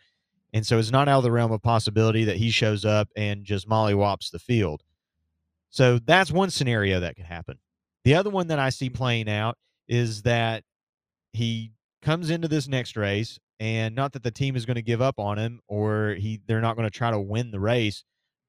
And 0.54 0.66
so 0.66 0.78
it's 0.78 0.92
not 0.92 1.10
out 1.10 1.18
of 1.18 1.24
the 1.24 1.32
realm 1.32 1.52
of 1.52 1.62
possibility 1.62 2.24
that 2.26 2.38
he 2.38 2.52
shows 2.52 2.86
up 2.86 3.10
and 3.18 3.44
just 3.44 3.68
mollywops 3.68 4.30
the 4.30 4.40
field. 4.40 4.84
So 5.70 6.00
that's 6.00 6.32
one 6.32 6.52
scenario 6.52 7.00
that 7.00 7.16
could 7.16 7.26
happen. 7.26 7.58
The 8.04 8.14
other 8.16 8.30
one 8.30 8.48
that 8.48 8.60
I 8.60 8.70
see 8.70 8.90
playing 8.90 9.28
out 9.28 9.58
is 9.88 10.22
that 10.22 10.64
he 11.32 11.72
comes 12.04 12.30
into 12.30 12.48
this 12.48 12.68
next 12.68 12.96
race 12.96 13.40
and 13.60 13.96
not 13.96 14.14
that 14.14 14.24
the 14.24 14.32
team 14.32 14.56
is 14.56 14.66
going 14.66 14.76
to 14.76 14.84
give 14.84 15.02
up 15.02 15.20
on 15.20 15.40
him 15.40 15.60
or 15.68 16.16
he 16.20 16.40
they're 16.46 16.62
not 16.62 16.76
going 16.76 16.88
to 16.88 16.96
try 16.96 17.10
to 17.10 17.20
win 17.20 17.50
the 17.50 17.60
race, 17.60 18.04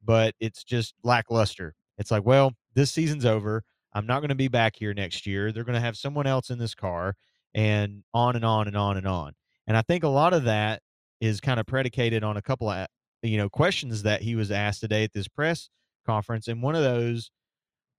but 0.04 0.34
it's 0.40 0.64
just 0.64 0.94
lackluster. 1.02 1.75
It's 1.96 2.11
like, 2.11 2.26
well, 2.26 2.52
this 2.75 2.90
season's 2.90 3.25
over. 3.25 3.62
I'm 3.94 4.06
not 4.06 4.20
going 4.20 4.30
to 4.30 4.34
be 4.34 4.49
back 4.49 4.75
here 4.76 4.92
next 4.92 5.26
year. 5.26 5.52
They're 5.52 5.64
going 5.64 5.75
to 5.75 5.80
have 5.80 5.96
someone 5.96 6.26
else 6.26 6.50
in 6.50 6.58
this 6.58 6.75
car 6.75 7.14
and 7.54 8.02
on 8.12 8.34
and 8.37 8.44
on 8.44 8.66
and 8.66 8.76
on 8.76 8.96
and 8.96 9.06
on. 9.06 9.32
And 9.66 9.76
I 9.76 9.82
think 9.82 10.04
a 10.04 10.08
lot 10.08 10.34
of 10.34 10.44
that 10.44 10.82
is 11.24 11.40
kind 11.40 11.60
of 11.60 11.66
predicated 11.66 12.24
on 12.24 12.36
a 12.36 12.42
couple 12.42 12.68
of 12.68 12.86
you 13.22 13.36
know 13.36 13.48
questions 13.48 14.02
that 14.02 14.22
he 14.22 14.34
was 14.34 14.50
asked 14.50 14.80
today 14.80 15.04
at 15.04 15.12
this 15.12 15.28
press 15.28 15.68
conference 16.06 16.48
and 16.48 16.62
one 16.62 16.74
of 16.74 16.82
those 16.82 17.30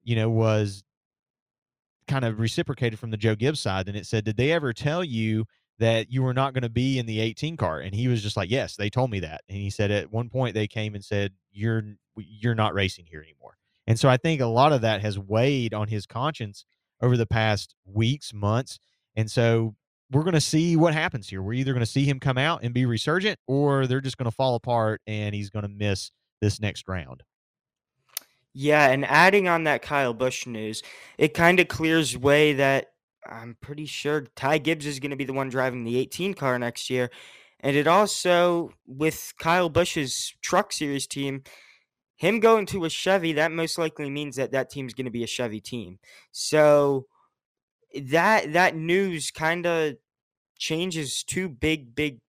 you 0.02 0.14
know 0.14 0.30
was 0.30 0.82
kind 2.06 2.24
of 2.24 2.38
reciprocated 2.38 2.98
from 2.98 3.10
the 3.10 3.16
Joe 3.16 3.34
Gibbs 3.34 3.60
side 3.60 3.88
and 3.88 3.96
it 3.96 4.06
said 4.06 4.24
did 4.24 4.36
they 4.36 4.52
ever 4.52 4.72
tell 4.72 5.02
you 5.02 5.44
that 5.78 6.10
you 6.10 6.22
were 6.22 6.34
not 6.34 6.54
going 6.54 6.62
to 6.62 6.70
be 6.70 6.98
in 6.98 7.06
the 7.06 7.20
18 7.20 7.56
car 7.56 7.80
and 7.80 7.94
he 7.94 8.08
was 8.08 8.22
just 8.22 8.36
like 8.36 8.50
yes 8.50 8.76
they 8.76 8.88
told 8.88 9.10
me 9.10 9.20
that 9.20 9.42
and 9.48 9.58
he 9.58 9.70
said 9.70 9.90
at 9.90 10.12
one 10.12 10.28
point 10.28 10.54
they 10.54 10.68
came 10.68 10.94
and 10.94 11.04
said 11.04 11.32
you're 11.50 11.82
you're 12.16 12.54
not 12.54 12.74
racing 12.74 13.06
here 13.06 13.20
anymore 13.20 13.56
and 13.86 13.98
so 13.98 14.08
I 14.08 14.16
think 14.16 14.40
a 14.40 14.46
lot 14.46 14.72
of 14.72 14.80
that 14.80 15.00
has 15.02 15.18
weighed 15.18 15.72
on 15.72 15.88
his 15.88 16.06
conscience 16.06 16.64
over 17.00 17.16
the 17.16 17.26
past 17.26 17.74
weeks, 17.84 18.32
months. 18.34 18.78
And 19.14 19.30
so 19.30 19.74
we're 20.10 20.22
going 20.22 20.34
to 20.34 20.40
see 20.40 20.76
what 20.76 20.94
happens 20.94 21.28
here. 21.28 21.42
We're 21.42 21.54
either 21.54 21.72
going 21.72 21.84
to 21.84 21.90
see 21.90 22.04
him 22.04 22.20
come 22.20 22.38
out 22.38 22.60
and 22.62 22.72
be 22.72 22.86
resurgent, 22.86 23.38
or 23.46 23.86
they're 23.86 24.00
just 24.00 24.18
going 24.18 24.30
to 24.30 24.36
fall 24.36 24.54
apart 24.54 25.00
and 25.06 25.34
he's 25.34 25.50
going 25.50 25.64
to 25.64 25.68
miss 25.68 26.10
this 26.40 26.60
next 26.60 26.88
round. 26.88 27.22
Yeah, 28.52 28.88
and 28.88 29.04
adding 29.04 29.48
on 29.48 29.64
that 29.64 29.82
Kyle 29.82 30.14
Busch 30.14 30.46
news, 30.46 30.82
it 31.18 31.34
kind 31.34 31.60
of 31.60 31.68
clears 31.68 32.16
way 32.16 32.54
that 32.54 32.92
I'm 33.28 33.56
pretty 33.60 33.86
sure 33.86 34.26
Ty 34.34 34.58
Gibbs 34.58 34.86
is 34.86 34.98
going 34.98 35.10
to 35.10 35.16
be 35.16 35.24
the 35.24 35.32
one 35.32 35.50
driving 35.50 35.84
the 35.84 35.98
18 35.98 36.34
car 36.34 36.58
next 36.58 36.88
year. 36.88 37.10
And 37.60 37.76
it 37.76 37.86
also, 37.86 38.70
with 38.86 39.34
Kyle 39.38 39.68
Busch's 39.68 40.34
truck 40.40 40.72
series 40.72 41.06
team, 41.06 41.42
him 42.16 42.40
going 42.40 42.64
to 42.66 42.84
a 42.84 42.90
Chevy, 42.90 43.34
that 43.34 43.52
most 43.52 43.76
likely 43.76 44.08
means 44.08 44.36
that 44.36 44.52
that 44.52 44.70
team's 44.70 44.94
going 44.94 45.04
to 45.04 45.10
be 45.10 45.24
a 45.24 45.26
Chevy 45.26 45.60
team. 45.60 45.98
So 46.32 47.06
that 48.10 48.52
that 48.52 48.76
news 48.76 49.30
kind 49.30 49.66
of 49.66 49.94
changes 50.58 51.22
two 51.22 51.48
big 51.48 51.94
big 51.94 52.20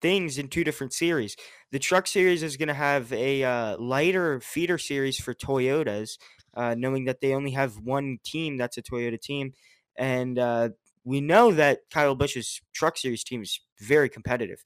things 0.00 0.38
in 0.38 0.48
two 0.48 0.64
different 0.64 0.92
series. 0.92 1.36
The 1.70 1.78
truck 1.78 2.06
series 2.06 2.42
is 2.42 2.56
going 2.56 2.68
to 2.68 2.74
have 2.74 3.12
a 3.12 3.44
uh, 3.44 3.78
lighter 3.78 4.40
feeder 4.40 4.78
series 4.78 5.18
for 5.18 5.32
Toyotas, 5.32 6.18
uh, 6.54 6.74
knowing 6.76 7.04
that 7.04 7.20
they 7.20 7.34
only 7.34 7.52
have 7.52 7.78
one 7.78 8.18
team 8.24 8.56
that's 8.56 8.76
a 8.76 8.82
Toyota 8.82 9.20
team, 9.20 9.52
and 9.96 10.38
uh, 10.38 10.70
we 11.04 11.20
know 11.20 11.52
that 11.52 11.80
Kyle 11.90 12.16
Busch's 12.16 12.60
truck 12.74 12.96
series 12.96 13.24
team 13.24 13.42
is 13.42 13.60
very 13.80 14.08
competitive. 14.08 14.62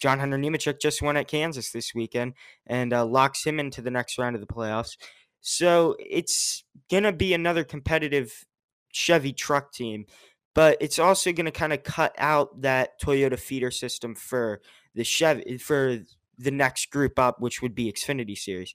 John 0.00 0.20
Hunter 0.20 0.38
Nemechek 0.38 0.80
just 0.80 1.02
won 1.02 1.16
at 1.16 1.28
Kansas 1.28 1.72
this 1.72 1.92
weekend 1.94 2.34
and 2.66 2.92
uh, 2.92 3.04
locks 3.04 3.44
him 3.44 3.58
into 3.58 3.82
the 3.82 3.90
next 3.90 4.16
round 4.18 4.36
of 4.36 4.40
the 4.40 4.46
playoffs. 4.46 4.96
So 5.40 5.96
it's 5.98 6.64
going 6.90 7.02
to 7.02 7.12
be 7.12 7.34
another 7.34 7.64
competitive 7.64 8.44
Chevy 8.98 9.32
truck 9.32 9.72
team, 9.72 10.06
but 10.54 10.76
it's 10.80 10.98
also 10.98 11.32
going 11.32 11.46
to 11.46 11.52
kind 11.52 11.72
of 11.72 11.82
cut 11.84 12.14
out 12.18 12.62
that 12.62 13.00
Toyota 13.00 13.38
feeder 13.38 13.70
system 13.70 14.14
for 14.14 14.60
the 14.94 15.04
Chevy 15.04 15.58
for 15.58 15.98
the 16.36 16.50
next 16.50 16.90
group 16.90 17.18
up, 17.18 17.40
which 17.40 17.62
would 17.62 17.74
be 17.74 17.90
Xfinity 17.92 18.36
Series. 18.36 18.74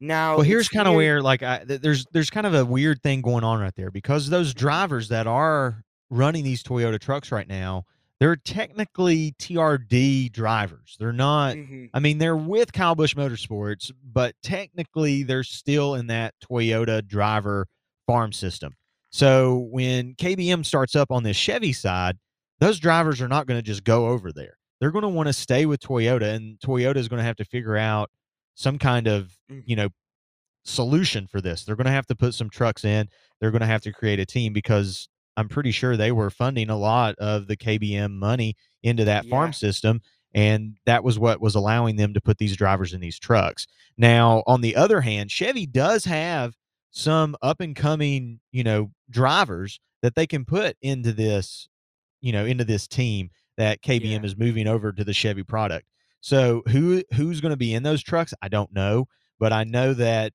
Now, 0.00 0.36
well, 0.36 0.44
here's 0.44 0.68
kind 0.68 0.88
of 0.88 0.94
where 0.94 1.22
like 1.22 1.42
I, 1.42 1.62
there's 1.64 2.06
there's 2.12 2.30
kind 2.30 2.46
of 2.46 2.54
a 2.54 2.64
weird 2.64 3.02
thing 3.02 3.20
going 3.20 3.44
on 3.44 3.60
right 3.60 3.74
there 3.76 3.90
because 3.90 4.28
those 4.28 4.54
drivers 4.54 5.08
that 5.08 5.26
are 5.26 5.84
running 6.08 6.42
these 6.42 6.62
Toyota 6.62 6.98
trucks 6.98 7.30
right 7.30 7.46
now, 7.46 7.84
they're 8.18 8.36
technically 8.36 9.34
TRD 9.38 10.32
drivers. 10.32 10.96
They're 10.98 11.12
not. 11.12 11.54
Mm-hmm. 11.54 11.86
I 11.94 12.00
mean, 12.00 12.18
they're 12.18 12.36
with 12.36 12.72
Kyle 12.72 12.94
Busch 12.94 13.14
Motorsports, 13.14 13.92
but 14.02 14.34
technically 14.42 15.22
they're 15.22 15.44
still 15.44 15.94
in 15.94 16.08
that 16.08 16.34
Toyota 16.50 17.06
driver 17.06 17.66
farm 18.06 18.32
system. 18.32 18.74
So 19.10 19.68
when 19.70 20.14
KBM 20.14 20.64
starts 20.64 20.94
up 20.94 21.10
on 21.10 21.22
this 21.22 21.36
Chevy 21.36 21.72
side, 21.72 22.16
those 22.60 22.78
drivers 22.78 23.20
are 23.20 23.28
not 23.28 23.46
going 23.46 23.58
to 23.58 23.62
just 23.62 23.84
go 23.84 24.08
over 24.08 24.32
there. 24.32 24.56
They're 24.80 24.92
going 24.92 25.02
to 25.02 25.08
want 25.08 25.26
to 25.26 25.32
stay 25.32 25.66
with 25.66 25.80
Toyota, 25.80 26.34
and 26.34 26.58
Toyota 26.60 26.96
is 26.96 27.08
going 27.08 27.18
to 27.18 27.24
have 27.24 27.36
to 27.36 27.44
figure 27.44 27.76
out 27.76 28.10
some 28.54 28.78
kind 28.78 29.06
of 29.06 29.36
mm. 29.50 29.62
you 29.66 29.76
know 29.76 29.88
solution 30.64 31.26
for 31.26 31.40
this. 31.40 31.64
They're 31.64 31.76
going 31.76 31.86
to 31.86 31.92
have 31.92 32.06
to 32.06 32.14
put 32.14 32.34
some 32.34 32.50
trucks 32.50 32.84
in. 32.84 33.08
They're 33.40 33.50
going 33.50 33.60
to 33.60 33.66
have 33.66 33.82
to 33.82 33.92
create 33.92 34.20
a 34.20 34.26
team 34.26 34.52
because 34.52 35.08
I'm 35.36 35.48
pretty 35.48 35.70
sure 35.70 35.96
they 35.96 36.12
were 36.12 36.30
funding 36.30 36.70
a 36.70 36.76
lot 36.76 37.14
of 37.18 37.46
the 37.46 37.56
KBM 37.56 38.12
money 38.12 38.56
into 38.82 39.04
that 39.04 39.24
yeah. 39.24 39.30
farm 39.30 39.52
system. 39.52 40.00
And 40.34 40.76
that 40.86 41.02
was 41.02 41.18
what 41.18 41.40
was 41.40 41.54
allowing 41.54 41.96
them 41.96 42.14
to 42.14 42.20
put 42.20 42.38
these 42.38 42.56
drivers 42.56 42.92
in 42.92 43.00
these 43.00 43.18
trucks. 43.18 43.66
Now, 43.96 44.44
on 44.46 44.60
the 44.60 44.76
other 44.76 45.00
hand, 45.00 45.30
Chevy 45.30 45.66
does 45.66 46.04
have 46.04 46.54
some 46.90 47.36
up 47.42 47.60
and 47.60 47.74
coming, 47.76 48.40
you 48.52 48.64
know, 48.64 48.90
drivers 49.10 49.80
that 50.02 50.14
they 50.14 50.26
can 50.26 50.44
put 50.44 50.76
into 50.82 51.12
this, 51.12 51.68
you 52.20 52.32
know, 52.32 52.44
into 52.44 52.64
this 52.64 52.86
team 52.86 53.30
that 53.56 53.82
KBM 53.82 54.20
yeah. 54.20 54.24
is 54.24 54.36
moving 54.36 54.66
over 54.66 54.92
to 54.92 55.04
the 55.04 55.12
Chevy 55.12 55.42
product. 55.42 55.86
So 56.20 56.62
who 56.68 57.02
who's 57.14 57.40
going 57.40 57.50
to 57.50 57.56
be 57.56 57.74
in 57.74 57.82
those 57.82 58.02
trucks? 58.02 58.34
I 58.42 58.48
don't 58.48 58.72
know, 58.72 59.06
but 59.38 59.52
I 59.52 59.64
know 59.64 59.94
that 59.94 60.32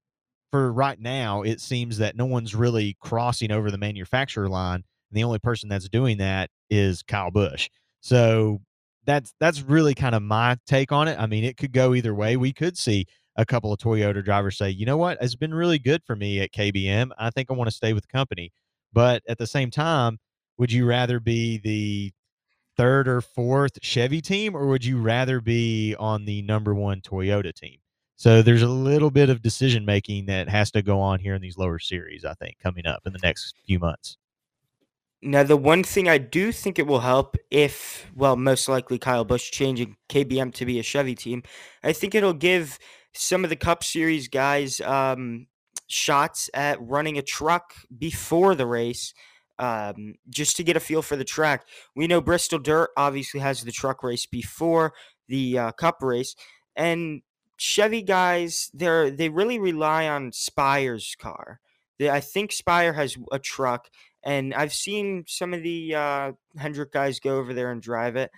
for 0.51 0.71
right 0.71 0.99
now, 0.99 1.41
it 1.41 1.61
seems 1.61 1.97
that 1.97 2.15
no 2.15 2.25
one's 2.25 2.55
really 2.55 2.97
crossing 3.01 3.51
over 3.51 3.69
the 3.69 3.77
manufacturer 3.77 4.47
line, 4.47 4.75
and 4.75 5.17
the 5.17 5.23
only 5.23 5.39
person 5.39 5.69
that's 5.69 5.89
doing 5.89 6.17
that 6.17 6.49
is 6.69 7.03
Kyle 7.03 7.31
Busch. 7.31 7.69
So 8.01 8.61
that's 9.05 9.33
that's 9.39 9.61
really 9.61 9.93
kind 9.93 10.15
of 10.15 10.23
my 10.23 10.57
take 10.65 10.91
on 10.91 11.07
it. 11.07 11.19
I 11.19 11.27
mean, 11.27 11.43
it 11.43 11.57
could 11.57 11.71
go 11.71 11.93
either 11.93 12.15
way. 12.15 12.37
We 12.37 12.53
could 12.53 12.77
see 12.77 13.05
a 13.35 13.45
couple 13.45 13.71
of 13.73 13.79
Toyota 13.79 14.23
drivers 14.23 14.57
say, 14.57 14.69
you 14.69 14.85
know 14.85 14.97
what, 14.97 15.17
it's 15.21 15.35
been 15.35 15.53
really 15.53 15.79
good 15.79 16.03
for 16.05 16.15
me 16.15 16.39
at 16.41 16.53
KBM. 16.53 17.11
I 17.17 17.29
think 17.29 17.49
I 17.49 17.53
want 17.53 17.69
to 17.69 17.75
stay 17.75 17.93
with 17.93 18.03
the 18.03 18.11
company. 18.11 18.51
But 18.93 19.23
at 19.27 19.37
the 19.37 19.47
same 19.47 19.71
time, 19.71 20.19
would 20.57 20.71
you 20.71 20.85
rather 20.85 21.19
be 21.19 21.57
the 21.57 22.13
third 22.77 23.07
or 23.07 23.21
fourth 23.21 23.77
Chevy 23.81 24.21
team, 24.21 24.55
or 24.55 24.67
would 24.67 24.85
you 24.85 25.01
rather 25.01 25.41
be 25.41 25.95
on 25.99 26.25
the 26.25 26.41
number 26.43 26.73
one 26.73 27.01
Toyota 27.01 27.53
team? 27.53 27.79
So 28.17 28.41
there's 28.41 28.61
a 28.61 28.67
little 28.67 29.11
bit 29.11 29.29
of 29.29 29.41
decision 29.41 29.85
making 29.85 30.27
that 30.27 30.47
has 30.47 30.71
to 30.71 30.81
go 30.81 31.01
on 31.01 31.19
here 31.19 31.35
in 31.35 31.41
these 31.41 31.57
lower 31.57 31.79
series, 31.79 32.23
I 32.23 32.33
think, 32.33 32.57
coming 32.59 32.85
up 32.85 33.01
in 33.05 33.11
the 33.11 33.19
next 33.21 33.55
few 33.65 33.79
months. 33.79 34.17
Now, 35.21 35.43
the 35.43 35.57
one 35.57 35.83
thing 35.83 36.07
I 36.07 36.17
do 36.17 36.51
think 36.51 36.77
it 36.77 36.87
will 36.87 36.99
help 36.99 37.35
if, 37.49 38.09
well, 38.15 38.35
most 38.35 38.69
likely 38.69 38.99
Kyle 38.99 39.25
Busch 39.25 39.51
changing 39.51 39.97
KBM 40.09 40.53
to 40.53 40.65
be 40.65 40.79
a 40.79 40.83
Chevy 40.83 41.15
team, 41.15 41.43
I 41.83 41.93
think 41.93 42.13
it'll 42.15 42.33
give 42.33 42.77
some 43.15 43.43
of 43.43 43.49
the 43.49 43.55
Cup 43.55 43.83
Series 43.83 44.27
guys 44.27 44.81
um, 44.81 45.47
shots 45.87 46.49
at 46.53 46.81
running 46.81 47.17
a 47.17 47.21
truck 47.21 47.73
before 47.97 48.55
the 48.55 48.65
race 48.65 49.13
um, 49.59 50.15
just 50.29 50.57
to 50.57 50.63
get 50.63 50.77
a 50.77 50.81
feel 50.81 51.01
for 51.01 51.15
the 51.15 51.23
track. 51.23 51.65
We 51.95 52.07
know 52.07 52.21
Bristol 52.21 52.59
Dirt 52.59 52.89
obviously 52.97 53.39
has 53.39 53.61
the 53.61 53.71
truck 53.71 54.03
race 54.03 54.25
before 54.25 54.93
the 55.27 55.57
uh, 55.57 55.71
Cup 55.71 56.01
race, 56.01 56.35
and 56.75 57.21
Chevy 57.57 58.01
guys 58.01 58.69
they're 58.73 59.09
they 59.09 59.29
really 59.29 59.59
rely 59.59 60.07
on 60.07 60.31
Spire's 60.31 61.15
car. 61.17 61.59
They, 61.97 62.09
I 62.09 62.19
think 62.19 62.51
Spire 62.51 62.93
has 62.93 63.17
a 63.31 63.39
truck, 63.39 63.89
and 64.23 64.53
I've 64.53 64.73
seen 64.73 65.23
some 65.27 65.53
of 65.53 65.63
the 65.63 65.95
uh, 65.95 66.31
Hendrick 66.57 66.91
guys 66.91 67.19
go 67.19 67.37
over 67.37 67.53
there 67.53 67.71
and 67.71 67.81
drive 67.81 68.17
it, 68.17 68.31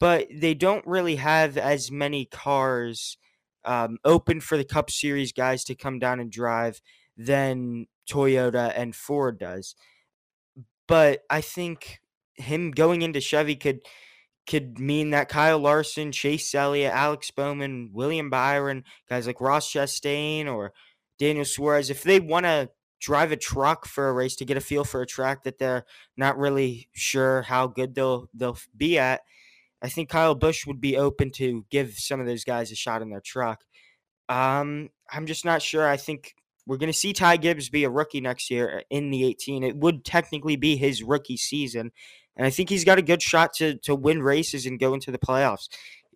but 0.00 0.26
they 0.34 0.54
don't 0.54 0.84
really 0.86 1.16
have 1.16 1.56
as 1.56 1.90
many 1.92 2.24
cars 2.24 3.16
um, 3.64 3.98
open 4.04 4.40
for 4.40 4.56
the 4.56 4.64
Cup 4.64 4.90
Series 4.90 5.32
guys 5.32 5.64
to 5.64 5.74
come 5.74 5.98
down 5.98 6.20
and 6.20 6.30
drive 6.30 6.80
than 7.16 7.86
Toyota 8.08 8.72
and 8.76 8.94
Ford 8.94 9.38
does. 9.38 9.74
But 10.86 11.22
I 11.30 11.40
think 11.40 12.00
him 12.34 12.70
going 12.70 13.02
into 13.02 13.20
Chevy 13.20 13.56
could 13.56 13.80
could 14.46 14.78
mean 14.78 15.10
that 15.10 15.30
Kyle 15.30 15.58
Larson, 15.58 16.12
Chase 16.12 16.54
Elliott, 16.54 16.92
Alex 16.92 17.30
Bowman, 17.30 17.90
William 17.94 18.28
Byron, 18.28 18.84
guys 19.08 19.26
like 19.26 19.40
Ross 19.40 19.72
Chastain 19.72 20.46
or 20.46 20.72
Daniel 21.18 21.46
Suarez, 21.46 21.88
if 21.88 22.02
they 22.02 22.20
want 22.20 22.44
to 22.44 22.68
drive 23.00 23.32
a 23.32 23.36
truck 23.36 23.86
for 23.86 24.08
a 24.08 24.12
race 24.12 24.36
to 24.36 24.44
get 24.44 24.56
a 24.56 24.60
feel 24.60 24.84
for 24.84 25.02
a 25.02 25.06
track 25.06 25.44
that 25.44 25.58
they're 25.58 25.84
not 26.16 26.38
really 26.38 26.88
sure 26.92 27.42
how 27.42 27.66
good 27.66 27.94
they'll 27.94 28.28
they'll 28.34 28.58
be 28.76 28.98
at, 28.98 29.22
I 29.84 29.88
think 29.90 30.08
Kyle 30.08 30.34
Busch 30.34 30.66
would 30.66 30.80
be 30.80 30.96
open 30.96 31.30
to 31.32 31.66
give 31.70 31.92
some 31.98 32.18
of 32.18 32.26
those 32.26 32.42
guys 32.42 32.72
a 32.72 32.74
shot 32.74 33.02
in 33.02 33.10
their 33.10 33.20
truck. 33.20 33.64
Um, 34.30 34.88
I'm 35.12 35.26
just 35.26 35.44
not 35.44 35.60
sure. 35.60 35.86
I 35.86 35.98
think 35.98 36.34
we're 36.66 36.78
going 36.78 36.90
to 36.90 36.98
see 36.98 37.12
Ty 37.12 37.36
Gibbs 37.36 37.68
be 37.68 37.84
a 37.84 37.90
rookie 37.90 38.22
next 38.22 38.50
year 38.50 38.82
in 38.88 39.10
the 39.10 39.26
18. 39.26 39.62
It 39.62 39.76
would 39.76 40.02
technically 40.02 40.56
be 40.56 40.76
his 40.76 41.02
rookie 41.02 41.36
season, 41.36 41.92
and 42.34 42.46
I 42.46 42.50
think 42.50 42.70
he's 42.70 42.84
got 42.84 42.96
a 42.96 43.02
good 43.02 43.20
shot 43.20 43.52
to 43.56 43.76
to 43.80 43.94
win 43.94 44.22
races 44.22 44.64
and 44.64 44.80
go 44.80 44.94
into 44.94 45.10
the 45.10 45.18
playoffs. 45.18 45.68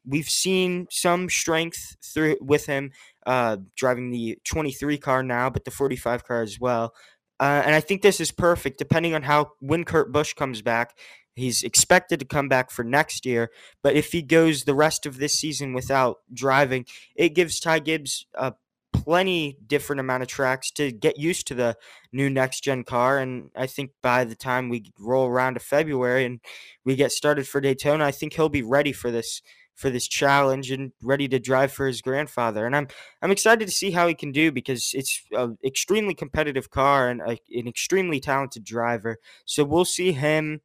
We've 0.07 0.31
seen 0.31 0.87
some 0.91 1.29
strength 1.29 1.99
through 2.03 2.39
with 2.41 2.65
him 2.65 2.93
uh, 3.27 3.59
driving 3.77 4.11
the 4.11 4.39
23 4.45 4.97
car 4.97 5.23
now, 5.23 5.51
but 5.51 5.67
the 5.67 5.71
45 5.71 6.25
car 6.25 6.41
as 6.41 6.59
well. 6.59 6.95
Uh, 7.39 7.63
and 7.67 7.75
I 7.75 7.81
think 7.81 8.01
this 8.01 8.19
is 8.19 8.31
perfect, 8.31 8.79
depending 8.79 9.15
on 9.15 9.23
how 9.23 9.53
when 9.61 9.85
Kurt 9.85 10.11
Busch 10.11 10.33
comes 10.33 10.63
back. 10.63 10.97
He's 11.39 11.63
expected 11.63 12.21
to 12.21 12.27
come 12.27 12.49
back 12.49 12.71
for 12.71 12.85
next 12.85 13.25
year, 13.25 13.51
but 13.83 13.95
if 13.95 14.13
he 14.13 14.23
goes 14.23 14.65
the 14.65 14.75
rest 14.75 15.07
of 15.07 15.19
this 15.19 15.39
season 15.39 15.73
without 15.73 16.19
driving, 16.33 16.85
it 17.15 17.31
gives 17.31 17.61
Ty 17.61 17.81
Gibbs 17.81 18.27
a 18.35 18.55
plenty 18.93 19.57
different 19.67 20.01
amount 20.01 20.23
of 20.23 20.29
tracks 20.29 20.71
to 20.73 20.91
get 20.93 21.19
used 21.19 21.47
to 21.47 21.55
the 21.55 21.77
new 22.13 22.29
next 22.29 22.65
gen 22.65 22.85
car. 22.85 23.19
And 23.19 23.51
I 23.55 23.67
think 23.67 23.93
by 24.03 24.25
the 24.25 24.35
time 24.35 24.69
we 24.69 24.93
roll 24.99 25.27
around 25.27 25.55
to 25.55 25.61
February 25.61 26.25
and 26.25 26.41
we 26.85 26.97
get 26.97 27.13
started 27.13 27.47
for 27.47 27.61
Daytona, 27.61 28.05
I 28.05 28.11
think 28.11 28.35
he'll 28.35 28.49
be 28.49 28.63
ready 28.63 28.93
for 28.93 29.11
this 29.11 29.43
for 29.75 29.91
this 29.91 30.09
challenge 30.09 30.73
and 30.73 30.91
ready 31.01 31.29
to 31.29 31.39
drive 31.39 31.71
for 31.71 31.87
his 31.87 32.03
grandfather. 32.03 32.67
And 32.67 32.75
I'm 32.75 32.89
I'm 33.23 33.31
excited 33.31 33.67
to 33.69 33.75
see 33.75 33.93
how 33.93 34.09
he 34.09 34.15
can 34.15 34.33
do 34.33 34.51
because 34.51 34.91
it's 34.93 35.23
an 35.33 35.57
extremely 35.65 36.15
competitive 36.15 36.71
car 36.71 37.09
and 37.09 37.21
a, 37.21 37.39
an 37.51 37.69
extremely 37.69 38.19
talented 38.19 38.65
driver. 38.65 39.19
So 39.45 39.63
we'll 39.63 39.85
see 39.85 40.13
him 40.13 40.63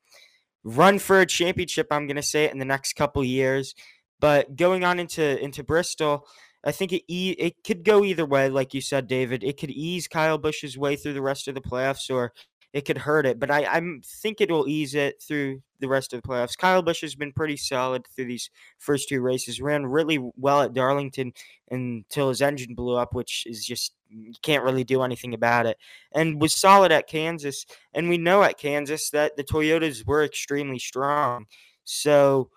run 0.63 0.99
for 0.99 1.19
a 1.19 1.25
championship. 1.25 1.87
I'm 1.91 2.07
going 2.07 2.15
to 2.15 2.21
say 2.21 2.45
it 2.45 2.53
in 2.53 2.59
the 2.59 2.65
next 2.65 2.93
couple 2.93 3.23
years. 3.23 3.75
But 4.19 4.55
going 4.55 4.83
on 4.83 4.99
into 4.99 5.37
into 5.43 5.63
Bristol, 5.63 6.25
I 6.63 6.71
think 6.71 6.93
it 6.93 7.03
it 7.09 7.55
could 7.65 7.83
go 7.83 8.03
either 8.03 8.25
way. 8.25 8.49
Like 8.49 8.73
you 8.73 8.81
said, 8.81 9.07
David, 9.07 9.43
it 9.43 9.59
could 9.59 9.71
ease 9.71 10.07
Kyle 10.07 10.39
Busch's 10.39 10.77
way 10.77 10.95
through 10.95 11.13
the 11.13 11.21
rest 11.21 11.47
of 11.47 11.55
the 11.55 11.61
playoffs, 11.61 12.09
or 12.09 12.31
it 12.73 12.85
could 12.85 12.97
hurt 12.97 13.25
it. 13.25 13.39
But 13.39 13.51
I 13.51 13.65
I 13.65 13.81
think 14.03 14.41
it 14.41 14.51
will 14.51 14.67
ease 14.67 14.95
it 14.95 15.21
through 15.21 15.61
the 15.79 15.87
rest 15.87 16.13
of 16.13 16.21
the 16.21 16.27
playoffs. 16.27 16.57
Kyle 16.57 16.81
Busch 16.81 17.01
has 17.01 17.15
been 17.15 17.31
pretty 17.31 17.55
solid 17.55 18.07
through 18.07 18.25
these 18.25 18.49
first 18.79 19.07
two 19.07 19.21
races. 19.21 19.61
Ran 19.61 19.85
really 19.85 20.19
well 20.35 20.61
at 20.61 20.73
Darlington 20.73 21.33
until 21.69 22.29
his 22.29 22.41
engine 22.41 22.73
blew 22.73 22.95
up, 22.95 23.13
which 23.13 23.45
is 23.45 23.65
just 23.65 23.93
you 24.09 24.33
can't 24.41 24.63
really 24.63 24.83
do 24.83 25.03
anything 25.03 25.33
about 25.33 25.65
it. 25.65 25.77
And 26.13 26.41
was 26.41 26.53
solid 26.55 26.91
at 26.91 27.07
Kansas, 27.07 27.65
and 27.93 28.09
we 28.09 28.17
know 28.17 28.43
at 28.43 28.57
Kansas 28.57 29.11
that 29.11 29.37
the 29.37 29.43
Toyotas 29.43 30.05
were 30.05 30.23
extremely 30.23 30.79
strong. 30.79 31.45
So 31.83 32.49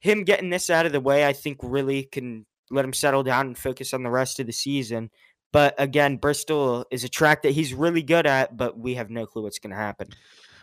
him 0.00 0.24
getting 0.24 0.50
this 0.50 0.70
out 0.70 0.86
of 0.86 0.92
the 0.92 1.00
way, 1.00 1.26
I 1.26 1.32
think, 1.32 1.58
really 1.62 2.04
can 2.04 2.46
let 2.70 2.84
him 2.84 2.92
settle 2.92 3.22
down 3.22 3.46
and 3.46 3.58
focus 3.58 3.94
on 3.94 4.02
the 4.02 4.10
rest 4.10 4.40
of 4.40 4.46
the 4.46 4.52
season. 4.52 5.10
But 5.52 5.74
again, 5.78 6.16
Bristol 6.16 6.84
is 6.90 7.04
a 7.04 7.08
track 7.08 7.42
that 7.42 7.52
he's 7.52 7.72
really 7.72 8.02
good 8.02 8.26
at, 8.26 8.56
but 8.56 8.78
we 8.78 8.94
have 8.94 9.10
no 9.10 9.26
clue 9.26 9.42
what's 9.42 9.58
going 9.58 9.70
to 9.70 9.76
happen. 9.76 10.08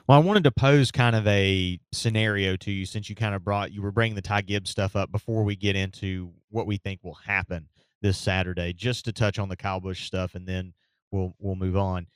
Well, 0.07 0.17
I 0.17 0.21
wanted 0.21 0.43
to 0.43 0.51
pose 0.51 0.91
kind 0.91 1.15
of 1.15 1.25
a 1.27 1.79
scenario 1.93 2.57
to 2.57 2.71
you 2.71 2.85
since 2.85 3.09
you 3.09 3.15
kind 3.15 3.33
of 3.33 3.43
brought 3.43 3.71
you 3.71 3.81
were 3.81 3.91
bringing 3.91 4.15
the 4.15 4.21
Ty 4.21 4.41
Gibbs 4.41 4.69
stuff 4.69 4.95
up 4.95 5.11
before 5.11 5.43
we 5.43 5.55
get 5.55 5.75
into 5.77 6.33
what 6.49 6.67
we 6.67 6.77
think 6.77 6.99
will 7.03 7.13
happen 7.13 7.69
this 8.01 8.17
Saturday, 8.17 8.73
just 8.73 9.05
to 9.05 9.13
touch 9.13 9.39
on 9.39 9.47
the 9.47 9.55
Kyle 9.55 9.79
Busch 9.79 10.05
stuff, 10.05 10.35
and 10.35 10.45
then 10.45 10.73
we'll 11.09 11.33
we'll 11.39 11.55
move 11.55 11.77
on. 11.77 12.07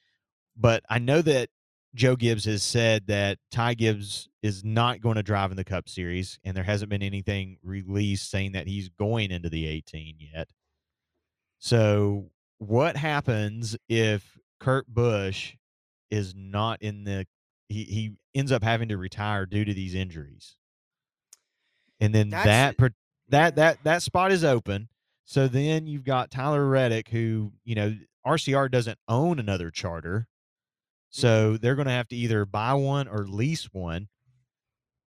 But 0.57 0.83
I 0.89 0.99
know 0.99 1.21
that 1.21 1.49
Joe 1.95 2.15
Gibbs 2.15 2.45
has 2.45 2.61
said 2.61 3.07
that 3.07 3.39
Ty 3.51 3.75
Gibbs 3.75 4.29
is 4.43 4.63
not 4.63 5.01
going 5.01 5.15
to 5.15 5.23
drive 5.23 5.51
in 5.51 5.57
the 5.57 5.63
Cup 5.63 5.87
Series, 5.89 6.39
and 6.43 6.55
there 6.55 6.63
hasn't 6.63 6.89
been 6.89 7.01
anything 7.01 7.57
released 7.63 8.29
saying 8.29 8.51
that 8.51 8.67
he's 8.67 8.89
going 8.89 9.31
into 9.31 9.49
the 9.49 9.65
18 9.65 10.17
yet. 10.19 10.49
So, 11.59 12.29
what 12.59 12.97
happens 12.97 13.77
if 13.87 14.37
Kurt 14.59 14.87
Busch 14.87 15.55
is 16.09 16.33
not 16.35 16.81
in 16.81 17.03
the 17.03 17.25
he 17.69 17.83
he 17.83 18.13
ends 18.33 18.51
up 18.51 18.63
having 18.63 18.89
to 18.89 18.97
retire 18.97 19.45
due 19.45 19.65
to 19.65 19.73
these 19.73 19.93
injuries. 19.93 20.55
And 21.99 22.13
then 22.13 22.29
That's- 22.29 22.75
that 22.77 22.93
that 23.29 23.55
that 23.55 23.83
that 23.83 24.01
spot 24.01 24.31
is 24.31 24.43
open. 24.43 24.89
So 25.25 25.47
then 25.47 25.87
you've 25.87 26.05
got 26.05 26.31
Tyler 26.31 26.65
Reddick 26.65 27.09
who, 27.09 27.51
you 27.65 27.75
know, 27.75 27.95
RCR 28.25 28.71
doesn't 28.71 28.99
own 29.09 29.39
another 29.39 29.71
charter. 29.71 30.19
Mm-hmm. 30.19 31.21
So 31.21 31.57
they're 31.57 31.75
going 31.75 31.87
to 31.87 31.91
have 31.91 32.07
to 32.09 32.15
either 32.15 32.45
buy 32.45 32.73
one 32.73 33.07
or 33.07 33.27
lease 33.27 33.65
one. 33.73 34.07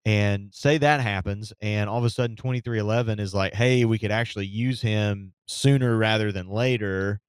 And 0.06 0.54
say 0.54 0.78
that 0.78 1.02
happens 1.02 1.54
and 1.62 1.90
all 1.90 2.00
of 2.00 2.06
a 2.06 2.10
sudden 2.10 2.36
2311 2.36 3.20
is 3.20 3.34
like, 3.34 3.54
"Hey, 3.54 3.86
we 3.86 4.00
could 4.00 4.12
actually 4.12 4.48
use 4.48 4.82
him 4.82 5.34
sooner 5.46 5.96
rather 5.98 6.32
than 6.32 6.50
later." 6.50 7.22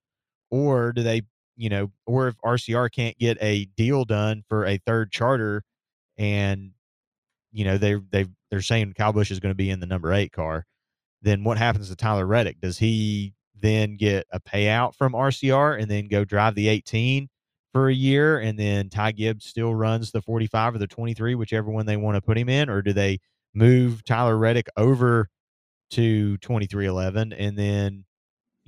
Or 0.50 0.92
do 0.92 1.02
they 1.02 1.22
you 1.56 1.68
know, 1.68 1.90
or 2.06 2.28
if 2.28 2.36
RCR 2.38 2.90
can't 2.90 3.18
get 3.18 3.36
a 3.42 3.66
deal 3.76 4.06
done 4.06 4.42
for 4.48 4.64
a 4.64 4.78
third 4.86 5.12
charter, 5.12 5.62
and 6.16 6.70
you 7.52 7.64
know 7.64 7.76
they 7.78 7.96
they 8.10 8.26
they're 8.50 8.62
saying 8.62 8.94
Kyle 8.96 9.12
Busch 9.12 9.30
is 9.30 9.40
going 9.40 9.50
to 9.50 9.56
be 9.56 9.68
in 9.70 9.80
the 9.80 9.86
number 9.86 10.12
eight 10.12 10.32
car, 10.32 10.64
then 11.22 11.44
what 11.44 11.58
happens 11.58 11.90
to 11.90 11.96
Tyler 11.96 12.26
Reddick? 12.26 12.60
Does 12.60 12.78
he 12.78 13.34
then 13.60 13.96
get 13.96 14.26
a 14.32 14.40
payout 14.40 14.94
from 14.94 15.12
RCR 15.12 15.78
and 15.80 15.90
then 15.90 16.08
go 16.08 16.24
drive 16.24 16.54
the 16.54 16.68
18 16.68 17.28
for 17.74 17.88
a 17.90 17.94
year, 17.94 18.38
and 18.38 18.58
then 18.58 18.88
Ty 18.88 19.12
Gibbs 19.12 19.44
still 19.44 19.74
runs 19.74 20.12
the 20.12 20.22
45 20.22 20.76
or 20.76 20.78
the 20.78 20.86
23, 20.86 21.34
whichever 21.34 21.70
one 21.70 21.84
they 21.84 21.98
want 21.98 22.16
to 22.16 22.22
put 22.22 22.38
him 22.38 22.48
in, 22.48 22.70
or 22.70 22.80
do 22.80 22.94
they 22.94 23.18
move 23.54 24.02
Tyler 24.04 24.38
Reddick 24.38 24.68
over 24.78 25.28
to 25.90 26.38
2311 26.38 27.32
and 27.32 27.58
then 27.58 28.04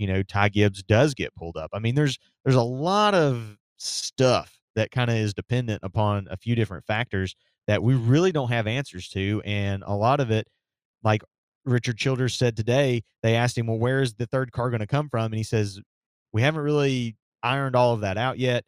you 0.03 0.09
know 0.09 0.25
Ty 0.25 0.49
Gibbs 0.49 0.83
does 0.83 1.15
get 1.15 1.35
pulled 1.37 1.57
up. 1.57 1.71
I 1.73 1.79
mean, 1.79 1.95
there's 1.95 2.19
there's 2.45 2.57
a 2.57 2.63
lot 2.63 3.15
of 3.15 3.57
stuff 3.79 4.59
that 4.75 4.91
kind 4.91 5.09
of 5.11 5.17
is 5.17 5.33
dependent 5.33 5.81
upon 5.85 6.27
a 6.29 6.37
few 6.37 6.57
different 6.57 6.85
factors 6.85 7.37
that 7.69 7.85
we 7.85 7.95
really 7.95 8.33
don't 8.33 8.51
have 8.51 8.67
answers 8.67 9.09
to, 9.11 9.41
and 9.45 9.85
a 9.87 9.95
lot 9.95 10.19
of 10.19 10.33
it, 10.33 10.49
like 11.05 11.23
Richard 11.65 11.99
Childress 11.99 12.35
said 12.35 12.57
today, 12.57 13.03
they 13.23 13.37
asked 13.37 13.57
him, 13.57 13.69
"Well, 13.69 13.79
where 13.79 14.03
is 14.03 14.15
the 14.15 14.27
third 14.27 14.51
car 14.51 14.71
going 14.71 14.81
to 14.81 14.89
come 14.89 15.09
from?" 15.09 15.27
And 15.27 15.37
he 15.37 15.45
says, 15.45 15.79
"We 16.33 16.43
haven't 16.43 16.63
really 16.63 17.17
ironed 17.45 17.77
all 17.77 17.95
of 17.95 18.01
that 18.01 18.19
out 18.19 18.41
yet, 18.41 18.65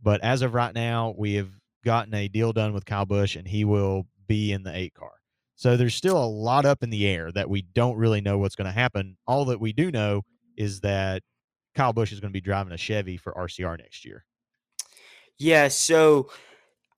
but 0.00 0.20
as 0.22 0.42
of 0.42 0.54
right 0.54 0.74
now, 0.74 1.12
we 1.18 1.34
have 1.34 1.50
gotten 1.84 2.14
a 2.14 2.28
deal 2.28 2.52
done 2.52 2.72
with 2.72 2.84
Kyle 2.84 3.04
Busch, 3.04 3.34
and 3.34 3.48
he 3.48 3.64
will 3.64 4.06
be 4.28 4.52
in 4.52 4.62
the 4.62 4.76
eight 4.76 4.94
car." 4.94 5.10
So 5.56 5.76
there's 5.76 5.96
still 5.96 6.22
a 6.22 6.24
lot 6.24 6.64
up 6.64 6.84
in 6.84 6.90
the 6.90 7.04
air 7.08 7.32
that 7.32 7.50
we 7.50 7.62
don't 7.62 7.96
really 7.96 8.20
know 8.20 8.38
what's 8.38 8.54
going 8.54 8.66
to 8.66 8.72
happen. 8.72 9.16
All 9.26 9.44
that 9.46 9.58
we 9.58 9.72
do 9.72 9.90
know 9.90 10.22
is 10.58 10.80
that 10.80 11.22
Kyle 11.74 11.92
Busch 11.92 12.12
is 12.12 12.20
going 12.20 12.32
to 12.32 12.36
be 12.36 12.40
driving 12.40 12.72
a 12.72 12.76
Chevy 12.76 13.16
for 13.16 13.32
RCR 13.32 13.78
next 13.78 14.04
year. 14.04 14.24
Yeah, 15.38 15.68
so 15.68 16.30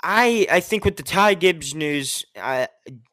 I 0.02 0.46
I 0.50 0.60
think 0.60 0.84
with 0.84 0.96
the 0.96 1.02
Ty 1.02 1.34
Gibbs 1.34 1.74
news, 1.74 2.24
uh, 2.34 2.66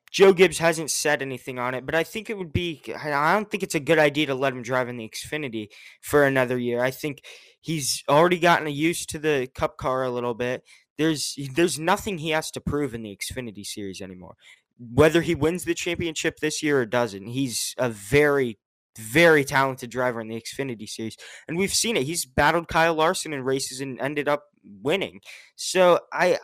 Joe 0.10 0.32
Gibbs 0.32 0.58
hasn't 0.58 0.90
said 0.90 1.22
anything 1.22 1.60
on 1.60 1.74
it, 1.74 1.86
but 1.86 1.94
I 1.94 2.04
think 2.04 2.30
it 2.30 2.38
would 2.38 2.54
be. 2.54 2.82
I 2.96 3.34
don't 3.34 3.52
think 3.52 3.62
it's 3.62 3.76
a 3.76 3.82
good 3.82 4.00
idea 4.00 4.28
to 4.28 4.36
let 4.36 4.54
him 4.54 4.62
drive 4.62 4.88
in 4.88 4.96
the 4.96 5.10
Xfinity 5.10 5.68
for 6.02 6.24
another 6.24 6.58
year. 6.58 6.82
I 6.82 6.92
think 6.92 7.24
he's 7.60 8.04
already 8.08 8.40
gotten 8.40 8.70
used 8.70 9.10
to 9.10 9.20
the 9.20 9.50
Cup 9.54 9.76
car 9.78 10.04
a 10.04 10.10
little 10.10 10.34
bit. 10.34 10.64
There's 10.98 11.38
there's 11.54 11.78
nothing 11.78 12.20
he 12.20 12.30
has 12.30 12.50
to 12.52 12.62
prove 12.62 12.94
in 12.94 13.04
the 13.04 13.16
Xfinity 13.18 13.66
series 13.66 14.02
anymore. 14.02 14.36
Whether 14.80 15.22
he 15.22 15.36
wins 15.36 15.66
the 15.66 15.74
championship 15.74 16.40
this 16.40 16.64
year 16.64 16.80
or 16.80 16.86
doesn't, 16.86 17.28
he's 17.28 17.76
a 17.78 17.90
very 17.90 18.60
very 18.98 19.44
talented 19.44 19.90
driver 19.90 20.22
in 20.22 20.28
the 20.28 20.42
Xfinity 20.42 20.88
series. 20.88 21.18
And 21.48 21.58
we've 21.58 21.74
seen 21.74 21.98
it. 21.98 22.04
He's 22.04 22.26
battled 22.26 22.68
Kyle 22.68 22.96
Larson 22.96 23.34
in 23.34 23.44
races 23.44 23.82
and 23.82 24.00
ended 24.00 24.28
up 24.28 24.44
winning. 24.64 25.22
So 25.56 26.00
I 26.12 26.40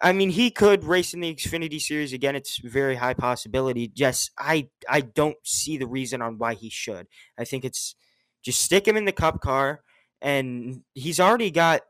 I 0.00 0.12
mean 0.12 0.30
he 0.30 0.50
could 0.50 0.84
race 0.84 1.14
in 1.14 1.20
the 1.20 1.34
Xfinity 1.34 1.80
series 1.80 2.12
again. 2.12 2.36
It's 2.36 2.58
very 2.58 2.96
high 2.96 3.14
possibility. 3.14 3.90
Yes, 3.94 4.30
I 4.38 4.68
I 4.88 5.00
don't 5.00 5.36
see 5.44 5.76
the 5.76 5.86
reason 5.86 6.22
on 6.22 6.38
why 6.38 6.54
he 6.54 6.70
should. 6.70 7.08
I 7.38 7.44
think 7.44 7.64
it's 7.64 7.94
just 8.42 8.60
stick 8.60 8.86
him 8.86 8.96
in 8.96 9.04
the 9.04 9.12
cup 9.12 9.40
car 9.40 9.80
and 10.20 10.82
he's 10.94 11.20
already 11.20 11.50
got 11.50 11.82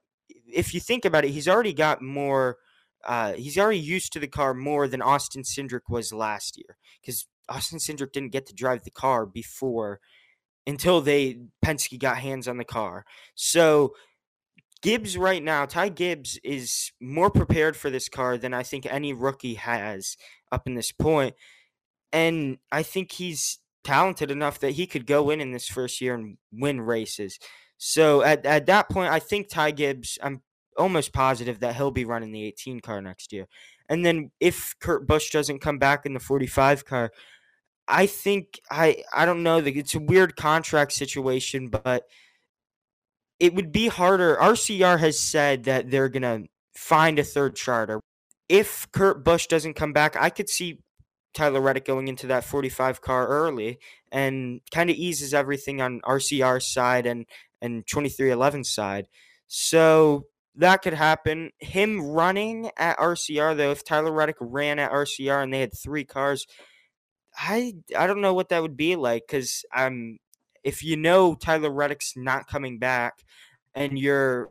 if 0.50 0.72
you 0.72 0.80
think 0.80 1.04
about 1.04 1.24
it, 1.24 1.30
he's 1.30 1.48
already 1.48 1.72
got 1.72 2.02
more 2.02 2.56
uh, 3.04 3.32
he's 3.34 3.56
already 3.56 3.78
used 3.78 4.12
to 4.12 4.18
the 4.18 4.26
car 4.26 4.54
more 4.54 4.88
than 4.88 5.00
Austin 5.00 5.42
Cindric 5.42 5.82
was 5.88 6.12
last 6.12 6.58
year 6.58 6.76
because 7.00 7.26
Austin 7.48 7.78
Cindric 7.78 8.12
didn't 8.12 8.32
get 8.32 8.46
to 8.46 8.54
drive 8.54 8.84
the 8.84 8.90
car 8.90 9.26
before 9.26 10.00
until 10.66 11.00
they 11.00 11.38
Penske 11.64 11.98
got 11.98 12.18
hands 12.18 12.46
on 12.46 12.58
the 12.58 12.64
car. 12.64 13.04
So 13.34 13.94
Gibbs 14.82 15.16
right 15.16 15.42
now, 15.42 15.64
Ty 15.64 15.88
Gibbs 15.90 16.38
is 16.44 16.92
more 17.00 17.30
prepared 17.30 17.76
for 17.76 17.90
this 17.90 18.08
car 18.08 18.38
than 18.38 18.54
I 18.54 18.62
think 18.62 18.86
any 18.86 19.12
rookie 19.12 19.54
has 19.54 20.16
up 20.52 20.66
in 20.66 20.74
this 20.74 20.92
point. 20.92 21.34
And 22.12 22.58
I 22.70 22.82
think 22.82 23.12
he's 23.12 23.58
talented 23.82 24.30
enough 24.30 24.60
that 24.60 24.72
he 24.72 24.86
could 24.86 25.06
go 25.06 25.30
in 25.30 25.40
in 25.40 25.52
this 25.52 25.68
first 25.68 26.00
year 26.00 26.14
and 26.14 26.36
win 26.52 26.80
races. 26.80 27.38
So 27.78 28.22
at, 28.22 28.44
at 28.44 28.66
that 28.66 28.88
point, 28.88 29.10
I 29.10 29.18
think 29.18 29.48
Ty 29.48 29.72
Gibbs, 29.72 30.18
I'm 30.22 30.42
almost 30.76 31.12
positive 31.12 31.60
that 31.60 31.74
he'll 31.76 31.90
be 31.90 32.04
running 32.04 32.32
the 32.32 32.44
18 32.44 32.80
car 32.80 33.00
next 33.02 33.32
year. 33.32 33.48
And 33.88 34.04
then 34.04 34.30
if 34.38 34.74
Kurt 34.80 35.06
Busch 35.06 35.30
doesn't 35.30 35.60
come 35.60 35.78
back 35.78 36.06
in 36.06 36.14
the 36.14 36.20
45 36.20 36.84
car, 36.84 37.10
I 37.88 38.06
think 38.06 38.60
I 38.70 39.02
I 39.12 39.24
don't 39.24 39.42
know 39.42 39.58
it's 39.58 39.94
a 39.94 40.00
weird 40.00 40.36
contract 40.36 40.92
situation, 40.92 41.68
but 41.68 42.04
it 43.40 43.54
would 43.54 43.72
be 43.72 43.88
harder. 43.88 44.36
RCR 44.36 44.98
has 44.98 45.18
said 45.18 45.64
that 45.64 45.90
they're 45.90 46.10
gonna 46.10 46.42
find 46.74 47.18
a 47.18 47.24
third 47.24 47.56
charter. 47.56 48.00
If 48.48 48.90
Kurt 48.92 49.24
Busch 49.24 49.46
doesn't 49.46 49.74
come 49.74 49.92
back, 49.92 50.16
I 50.16 50.30
could 50.30 50.48
see 50.48 50.80
Tyler 51.34 51.60
Reddick 51.60 51.84
going 51.84 52.08
into 52.08 52.26
that 52.28 52.44
45 52.44 53.00
car 53.00 53.26
early 53.26 53.78
and 54.10 54.60
kind 54.70 54.90
of 54.90 54.96
eases 54.96 55.34
everything 55.34 55.80
on 55.80 56.00
RCR's 56.02 56.66
side 56.66 57.06
and 57.06 57.26
and 57.60 57.86
2311 57.86 58.64
side. 58.64 59.06
So 59.46 60.26
that 60.56 60.82
could 60.82 60.94
happen. 60.94 61.52
Him 61.58 62.02
running 62.02 62.70
at 62.76 62.98
RCR 62.98 63.56
though, 63.56 63.70
if 63.70 63.84
Tyler 63.84 64.12
Reddick 64.12 64.36
ran 64.40 64.78
at 64.78 64.92
RCR 64.92 65.42
and 65.42 65.52
they 65.52 65.60
had 65.60 65.72
three 65.76 66.04
cars, 66.04 66.46
I 67.38 67.74
I 67.96 68.06
don't 68.06 68.20
know 68.20 68.34
what 68.34 68.48
that 68.48 68.62
would 68.62 68.76
be 68.76 68.96
like 68.96 69.24
because 69.26 69.64
I'm 69.72 70.18
if 70.64 70.82
you 70.82 70.96
know 70.96 71.34
Tyler 71.34 71.70
Reddick's 71.70 72.14
not 72.16 72.48
coming 72.48 72.78
back 72.78 73.24
and 73.74 73.98
you're 73.98 74.50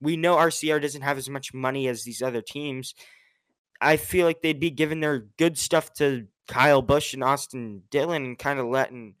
we 0.00 0.16
know 0.16 0.34
RCR 0.36 0.82
doesn't 0.82 1.02
have 1.02 1.18
as 1.18 1.28
much 1.30 1.54
money 1.54 1.86
as 1.86 2.02
these 2.04 2.20
other 2.22 2.42
teams. 2.42 2.94
I 3.80 3.96
feel 3.96 4.26
like 4.26 4.42
they'd 4.42 4.58
be 4.60 4.70
giving 4.70 5.00
their 5.00 5.20
good 5.38 5.56
stuff 5.56 5.92
to 5.94 6.26
Kyle 6.48 6.82
Busch 6.82 7.14
and 7.14 7.22
Austin 7.22 7.82
Dillon 7.90 8.24
and 8.24 8.38
kind 8.38 8.58
of 8.58 8.66
letting 8.66 9.14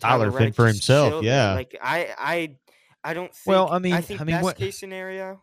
Tyler 0.00 0.24
fend 0.26 0.34
Reddick 0.34 0.54
for 0.54 0.66
himself, 0.66 1.22
yeah. 1.22 1.54
Like 1.54 1.78
I 1.80 2.08
I 2.18 2.56
I 3.04 3.14
don't 3.14 3.32
think 3.32 3.46
Well, 3.46 3.70
I 3.70 3.78
mean- 3.78 3.92
I 3.92 4.00
think 4.00 4.20
I 4.20 4.24
mean, 4.24 4.34
best 4.36 4.44
what- 4.44 4.56
case 4.56 4.78
scenario, 4.78 5.40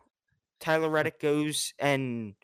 Tyler 0.60 0.90
Reddick 0.90 1.18
goes 1.18 1.72
and 1.78 2.34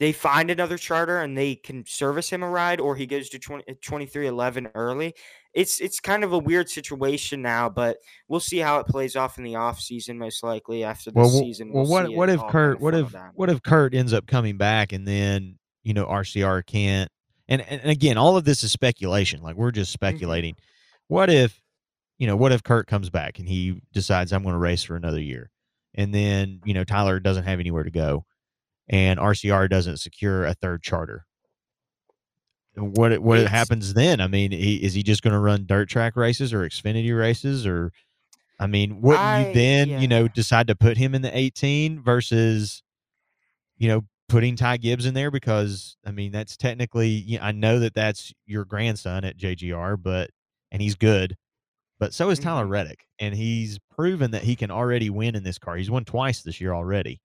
they 0.00 0.12
find 0.12 0.50
another 0.50 0.76
charter 0.76 1.20
and 1.20 1.36
they 1.38 1.54
can 1.54 1.84
service 1.86 2.28
him 2.30 2.42
a 2.42 2.48
ride 2.48 2.80
or 2.80 2.96
he 2.96 3.06
goes 3.06 3.28
to 3.30 3.38
20, 3.38 3.64
2311 3.80 4.68
early. 4.74 5.14
it's 5.54 5.80
it's 5.80 6.00
kind 6.00 6.24
of 6.24 6.32
a 6.32 6.38
weird 6.38 6.68
situation 6.68 7.40
now, 7.42 7.68
but 7.68 7.98
we'll 8.28 8.40
see 8.40 8.58
how 8.58 8.78
it 8.80 8.86
plays 8.86 9.14
off 9.16 9.38
in 9.38 9.44
the 9.44 9.54
off 9.54 9.80
season. 9.80 10.18
Most 10.18 10.42
likely 10.42 10.82
after 10.84 11.10
the 11.12 11.18
well, 11.20 11.28
season. 11.30 11.72
well, 11.72 11.84
we'll 11.84 11.90
what 11.90 12.14
what 12.14 12.30
if 12.30 12.44
Kurt? 12.48 12.80
What 12.80 12.94
if 12.94 13.12
down. 13.12 13.30
what 13.34 13.50
if 13.50 13.62
Kurt 13.62 13.94
ends 13.94 14.12
up 14.12 14.26
coming 14.26 14.56
back 14.56 14.92
and 14.92 15.06
then 15.06 15.58
you 15.84 15.94
know 15.94 16.06
RCR 16.06 16.66
can't? 16.66 17.10
And 17.48 17.60
and 17.62 17.88
again, 17.90 18.16
all 18.18 18.36
of 18.36 18.44
this 18.44 18.64
is 18.64 18.72
speculation. 18.72 19.42
Like 19.42 19.54
we're 19.56 19.70
just 19.70 19.90
Mm-hmm. 19.92 20.06
speculating. 20.06 20.56
What 21.08 21.30
if 21.30 21.60
you 22.18 22.26
know? 22.26 22.36
What 22.36 22.52
if 22.52 22.62
Kurt 22.64 22.86
comes 22.88 23.10
back 23.10 23.38
and 23.38 23.48
he 23.48 23.80
decides 23.92 24.32
I'm 24.32 24.42
going 24.42 24.54
to 24.54 24.58
race 24.58 24.82
for 24.82 24.96
another 24.96 25.20
year, 25.20 25.50
and 25.94 26.12
then 26.12 26.60
you 26.64 26.74
know 26.74 26.82
Tyler 26.84 27.20
doesn't 27.20 27.44
have 27.44 27.60
anywhere 27.60 27.84
to 27.84 27.90
go, 27.90 28.24
and 28.88 29.18
RCR 29.18 29.68
doesn't 29.68 29.98
secure 29.98 30.44
a 30.44 30.54
third 30.54 30.82
charter. 30.82 31.26
What 32.76 33.16
what 33.20 33.38
It's- 33.38 33.50
happens 33.52 33.94
then? 33.94 34.20
I 34.20 34.26
mean, 34.26 34.50
he, 34.50 34.82
is 34.82 34.94
he 34.94 35.02
just 35.02 35.22
going 35.22 35.32
to 35.32 35.38
run 35.38 35.64
dirt 35.66 35.88
track 35.88 36.16
races 36.16 36.52
or 36.52 36.60
Xfinity 36.68 37.16
races 37.16 37.66
or? 37.66 37.92
I 38.58 38.66
mean, 38.68 39.00
wouldn't 39.00 39.48
you 39.48 39.54
then, 39.54 39.88
yeah. 39.88 39.98
you 40.00 40.06
know, 40.08 40.28
decide 40.28 40.68
to 40.68 40.76
put 40.76 40.96
him 40.96 41.12
in 41.14 41.22
the 41.22 41.36
18 41.36 42.00
versus, 42.00 42.82
you 43.78 43.88
know, 43.88 44.02
putting 44.28 44.54
Ty 44.56 44.76
Gibbs 44.78 45.06
in 45.06 45.14
there 45.14 45.30
because 45.32 45.96
I 46.06 46.10
mean 46.12 46.30
that's 46.32 46.56
technically 46.56 47.08
you 47.08 47.38
I 47.42 47.52
know 47.52 47.78
that 47.80 47.94
that's 47.94 48.32
your 48.46 48.64
grandson 48.64 49.24
at 49.24 49.36
JGR, 49.36 50.00
but 50.02 50.30
and 50.72 50.80
he's 50.80 50.94
good, 50.94 51.36
but 52.00 52.14
so 52.14 52.30
is 52.30 52.38
Tyler 52.38 52.64
Mhm. 52.64 52.70
Reddick, 52.70 53.06
and 53.20 53.34
he's 53.34 53.78
proven 53.94 54.30
that 54.32 54.42
he 54.44 54.56
can 54.56 54.70
already 54.70 55.10
win 55.10 55.34
in 55.36 55.42
this 55.44 55.58
car. 55.58 55.76
He's 55.76 55.90
won 55.90 56.04
twice 56.04 56.42
this 56.42 56.60
year 56.60 56.72
already. 56.74 57.20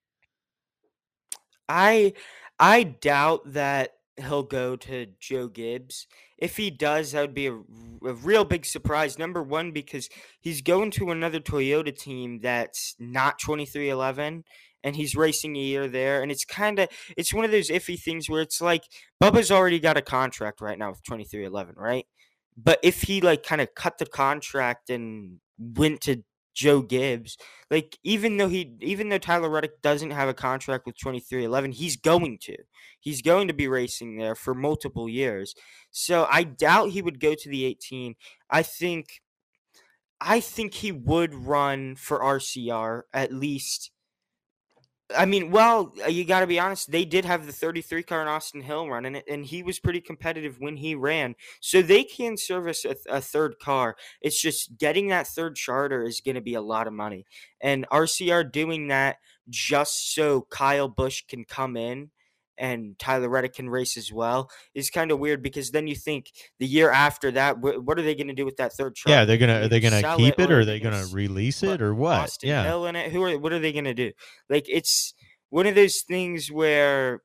I 1.70 2.14
I 2.60 2.84
doubt 2.84 3.54
that 3.54 3.92
he'll 4.18 4.44
go 4.44 4.76
to 4.76 5.06
Joe 5.20 5.48
Gibbs. 5.48 6.08
If 6.38 6.58
he 6.58 6.70
does, 6.70 7.12
that 7.12 7.22
would 7.22 7.34
be 7.34 7.48
a 7.48 7.60
real 8.02 8.44
big 8.46 8.66
surprise. 8.66 9.20
Number 9.20 9.44
one, 9.44 9.72
because 9.72 10.10
he's 10.42 10.62
going 10.62 10.92
to 10.92 11.12
another 11.12 11.40
Toyota 11.40 11.96
team 11.98 12.40
that's 12.42 12.96
not 13.00 13.40
twenty 13.40 13.66
three 13.66 13.90
eleven, 13.90 14.44
and 14.84 14.96
he's 14.96 15.16
racing 15.16 15.56
a 15.56 15.60
year 15.60 15.88
there. 15.88 16.22
And 16.22 16.32
it's 16.32 16.46
kind 16.46 16.80
of 16.80 16.90
it's 17.16 17.34
one 17.34 17.46
of 17.46 17.52
those 17.52 17.70
iffy 17.70 18.00
things 18.00 18.30
where 18.30 18.42
it's 18.42 18.62
like 18.62 18.84
Bubba's 19.22 19.52
already 19.52 19.80
got 19.80 19.98
a 19.98 20.02
contract 20.02 20.62
right 20.62 20.78
now 20.78 20.90
with 20.90 21.04
twenty 21.04 21.26
three 21.26 21.46
eleven, 21.46 21.76
right? 21.78 22.06
But 22.58 22.80
if 22.84 23.04
he 23.04 23.22
like 23.22 23.44
kind 23.44 23.62
of 23.62 23.74
cut 23.76 24.00
the 24.00 24.06
contract 24.06 24.90
and 24.90 25.40
went 25.58 26.02
to 26.02 26.24
Joe 26.60 26.82
Gibbs, 26.82 27.38
like 27.72 27.98
even 28.04 28.36
though 28.36 28.50
he 28.50 28.76
even 28.82 29.08
though 29.08 29.18
Tyler 29.18 29.50
Reddick 29.50 29.82
doesn't 29.82 30.12
have 30.12 30.28
a 30.28 30.34
contract 30.34 30.86
with 30.86 30.98
2311, 30.98 31.72
he's 31.72 31.96
going 31.96 32.38
to. 32.42 32.58
He's 33.00 33.22
going 33.22 33.48
to 33.48 33.54
be 33.54 33.70
racing 33.70 34.18
there 34.18 34.36
for 34.36 34.54
multiple 34.54 35.08
years. 35.08 35.56
So 35.90 36.28
I 36.30 36.44
doubt 36.44 36.90
he 36.90 37.02
would 37.02 37.22
go 37.22 37.34
to 37.34 37.50
the 37.50 37.64
18. 37.64 38.16
I 38.50 38.64
think 38.64 39.22
I 40.20 40.42
think 40.42 40.74
he 40.74 40.92
would 40.92 41.34
run 41.34 41.96
for 41.96 42.20
RCR 42.20 43.04
at 43.14 43.32
least 43.32 43.92
I 45.16 45.26
mean, 45.26 45.50
well, 45.50 45.94
uh, 46.06 46.10
you 46.10 46.24
got 46.24 46.42
to 46.42 46.48
be 46.48 46.60
honest. 46.60 46.92
They 46.92 47.04
did 47.04 47.26
have 47.26 47.48
the 47.48 47.52
33 47.52 48.04
car 48.04 48.22
in 48.22 48.28
Austin 48.28 48.62
Hill 48.62 48.88
running 48.88 49.16
it, 49.16 49.26
and 49.28 49.44
he 49.44 49.64
was 49.64 49.80
pretty 49.80 50.02
competitive 50.02 50.58
when 50.60 50.78
he 50.78 50.94
ran. 50.94 51.36
So 51.62 51.82
they 51.82 52.04
can 52.04 52.38
service 52.38 52.86
a, 52.86 52.96
a 53.10 53.22
third 53.22 53.56
car. 53.60 53.96
It's 54.22 54.40
just 54.40 54.78
getting 54.78 55.08
that 55.08 55.28
third 55.28 55.56
charter 55.56 56.04
is 56.04 56.22
going 56.22 56.36
to 56.36 56.42
be 56.42 56.54
a 56.54 56.62
lot 56.62 56.86
of 56.86 56.94
money. 56.94 57.26
And 57.60 57.88
RCR 57.90 58.52
doing 58.52 58.88
that 58.90 59.18
just 59.50 60.14
so 60.14 60.46
Kyle 60.50 60.88
Busch 60.88 61.24
can 61.28 61.44
come 61.44 61.76
in 61.76 62.12
and 62.60 62.98
Tyler 63.00 63.30
Reddick 63.30 63.54
can 63.56 63.70
race 63.70 63.98
as 63.98 64.12
well 64.12 64.50
is 64.76 64.90
kind 64.90 65.12
of 65.12 65.20
weird 65.20 65.42
because 65.42 65.72
then 65.72 65.88
you 65.88 65.96
think 65.96 66.32
the 66.60 66.68
year 66.68 66.92
after 66.92 67.32
that, 67.32 67.56
wh- 67.56 67.84
what 67.86 67.98
are 67.98 68.02
they 68.04 68.16
going 68.16 68.28
to 68.28 68.34
do 68.34 68.46
with 68.46 68.58
that 68.58 68.74
third 68.74 68.96
charter? 68.96 69.16
Yeah, 69.18 69.26
they're 69.26 69.38
gonna 69.38 69.62
are 69.62 69.68
they 69.68 69.80
gonna 69.80 70.16
keep 70.18 70.40
it 70.40 70.52
or 70.52 70.60
are 70.60 70.66
they 70.66 70.80
gonna 70.80 70.98
s- 70.98 71.14
release 71.14 71.64
it 71.64 71.82
or 71.82 71.96
what? 71.96 72.20
Austin 72.20 72.50
Yeah. 72.50 72.64
Hill 72.64 72.86
in 72.88 72.96
it. 72.96 73.12
Who 73.12 73.24
are 73.24 73.38
what 73.40 73.54
are 73.54 73.60
they 73.60 73.72
gonna 73.72 73.94
do? 73.94 74.12
Like 74.50 74.66
it's 74.68 75.14
one 75.50 75.66
of 75.66 75.74
those 75.76 76.02
things 76.02 76.52
where 76.52 77.22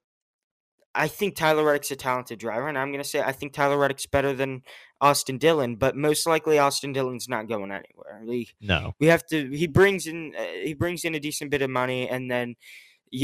I 0.96 1.08
think 1.08 1.34
Tyler 1.34 1.64
Reddick's 1.64 1.90
a 1.90 1.96
talented 1.96 2.38
driver, 2.38 2.68
and 2.68 2.78
I'm 2.78 2.92
gonna 2.92 3.02
say 3.02 3.20
I 3.20 3.32
think 3.32 3.52
Tyler 3.52 3.76
Reddick's 3.76 4.06
better 4.06 4.32
than 4.32 4.62
Austin 5.00 5.38
Dillon, 5.38 5.74
but 5.74 5.96
most 5.96 6.24
likely 6.24 6.56
Austin 6.58 6.92
Dillon's 6.92 7.28
not 7.28 7.48
going 7.48 7.72
anywhere. 7.72 8.22
Like, 8.24 8.54
No. 8.60 8.94
we 9.00 9.08
have 9.08 9.26
to. 9.26 9.50
He 9.50 9.66
brings 9.66 10.06
in 10.06 10.34
uh, 10.38 10.44
he 10.62 10.72
brings 10.72 11.04
in 11.04 11.16
a 11.16 11.20
decent 11.20 11.50
bit 11.50 11.62
of 11.62 11.70
money, 11.70 12.08
and 12.08 12.30
then 12.30 12.54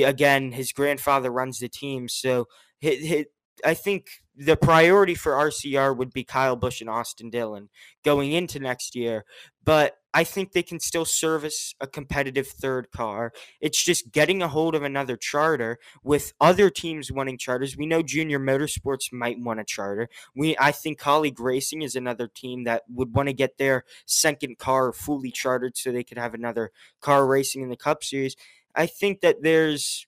again, 0.04 0.52
his 0.52 0.72
grandfather 0.72 1.30
runs 1.30 1.58
the 1.58 1.68
team, 1.68 2.08
so 2.08 2.48
I 2.82 3.74
think 3.74 4.08
the 4.36 4.56
priority 4.56 5.14
for 5.14 5.32
RCR 5.32 5.96
would 5.96 6.12
be 6.12 6.24
Kyle 6.24 6.56
Busch 6.56 6.80
and 6.80 6.88
Austin 6.88 7.28
Dillon 7.30 7.68
going 8.04 8.32
into 8.32 8.58
next 8.58 8.94
year, 8.94 9.24
but 9.62 9.96
I 10.12 10.24
think 10.24 10.52
they 10.52 10.62
can 10.62 10.80
still 10.80 11.04
service 11.04 11.74
a 11.80 11.86
competitive 11.86 12.48
third 12.48 12.90
car. 12.90 13.32
It's 13.60 13.82
just 13.82 14.10
getting 14.10 14.42
a 14.42 14.48
hold 14.48 14.74
of 14.74 14.82
another 14.82 15.16
charter 15.16 15.78
with 16.02 16.32
other 16.40 16.68
teams 16.70 17.12
wanting 17.12 17.38
charters. 17.38 17.76
We 17.76 17.86
know 17.86 18.02
Junior 18.02 18.40
Motorsports 18.40 19.12
might 19.12 19.38
want 19.38 19.60
a 19.60 19.64
charter. 19.64 20.08
We 20.34 20.56
I 20.58 20.72
think 20.72 20.98
Kaulig 20.98 21.38
Racing 21.38 21.82
is 21.82 21.94
another 21.94 22.26
team 22.26 22.64
that 22.64 22.82
would 22.88 23.14
want 23.14 23.28
to 23.28 23.34
get 23.34 23.58
their 23.58 23.84
second 24.06 24.58
car 24.58 24.92
fully 24.92 25.30
chartered 25.30 25.76
so 25.76 25.92
they 25.92 26.02
could 26.02 26.18
have 26.18 26.34
another 26.34 26.72
car 27.00 27.26
racing 27.26 27.62
in 27.62 27.68
the 27.68 27.76
Cup 27.76 28.02
Series. 28.02 28.34
I 28.74 28.86
think 28.86 29.20
that 29.20 29.42
there's 29.42 30.06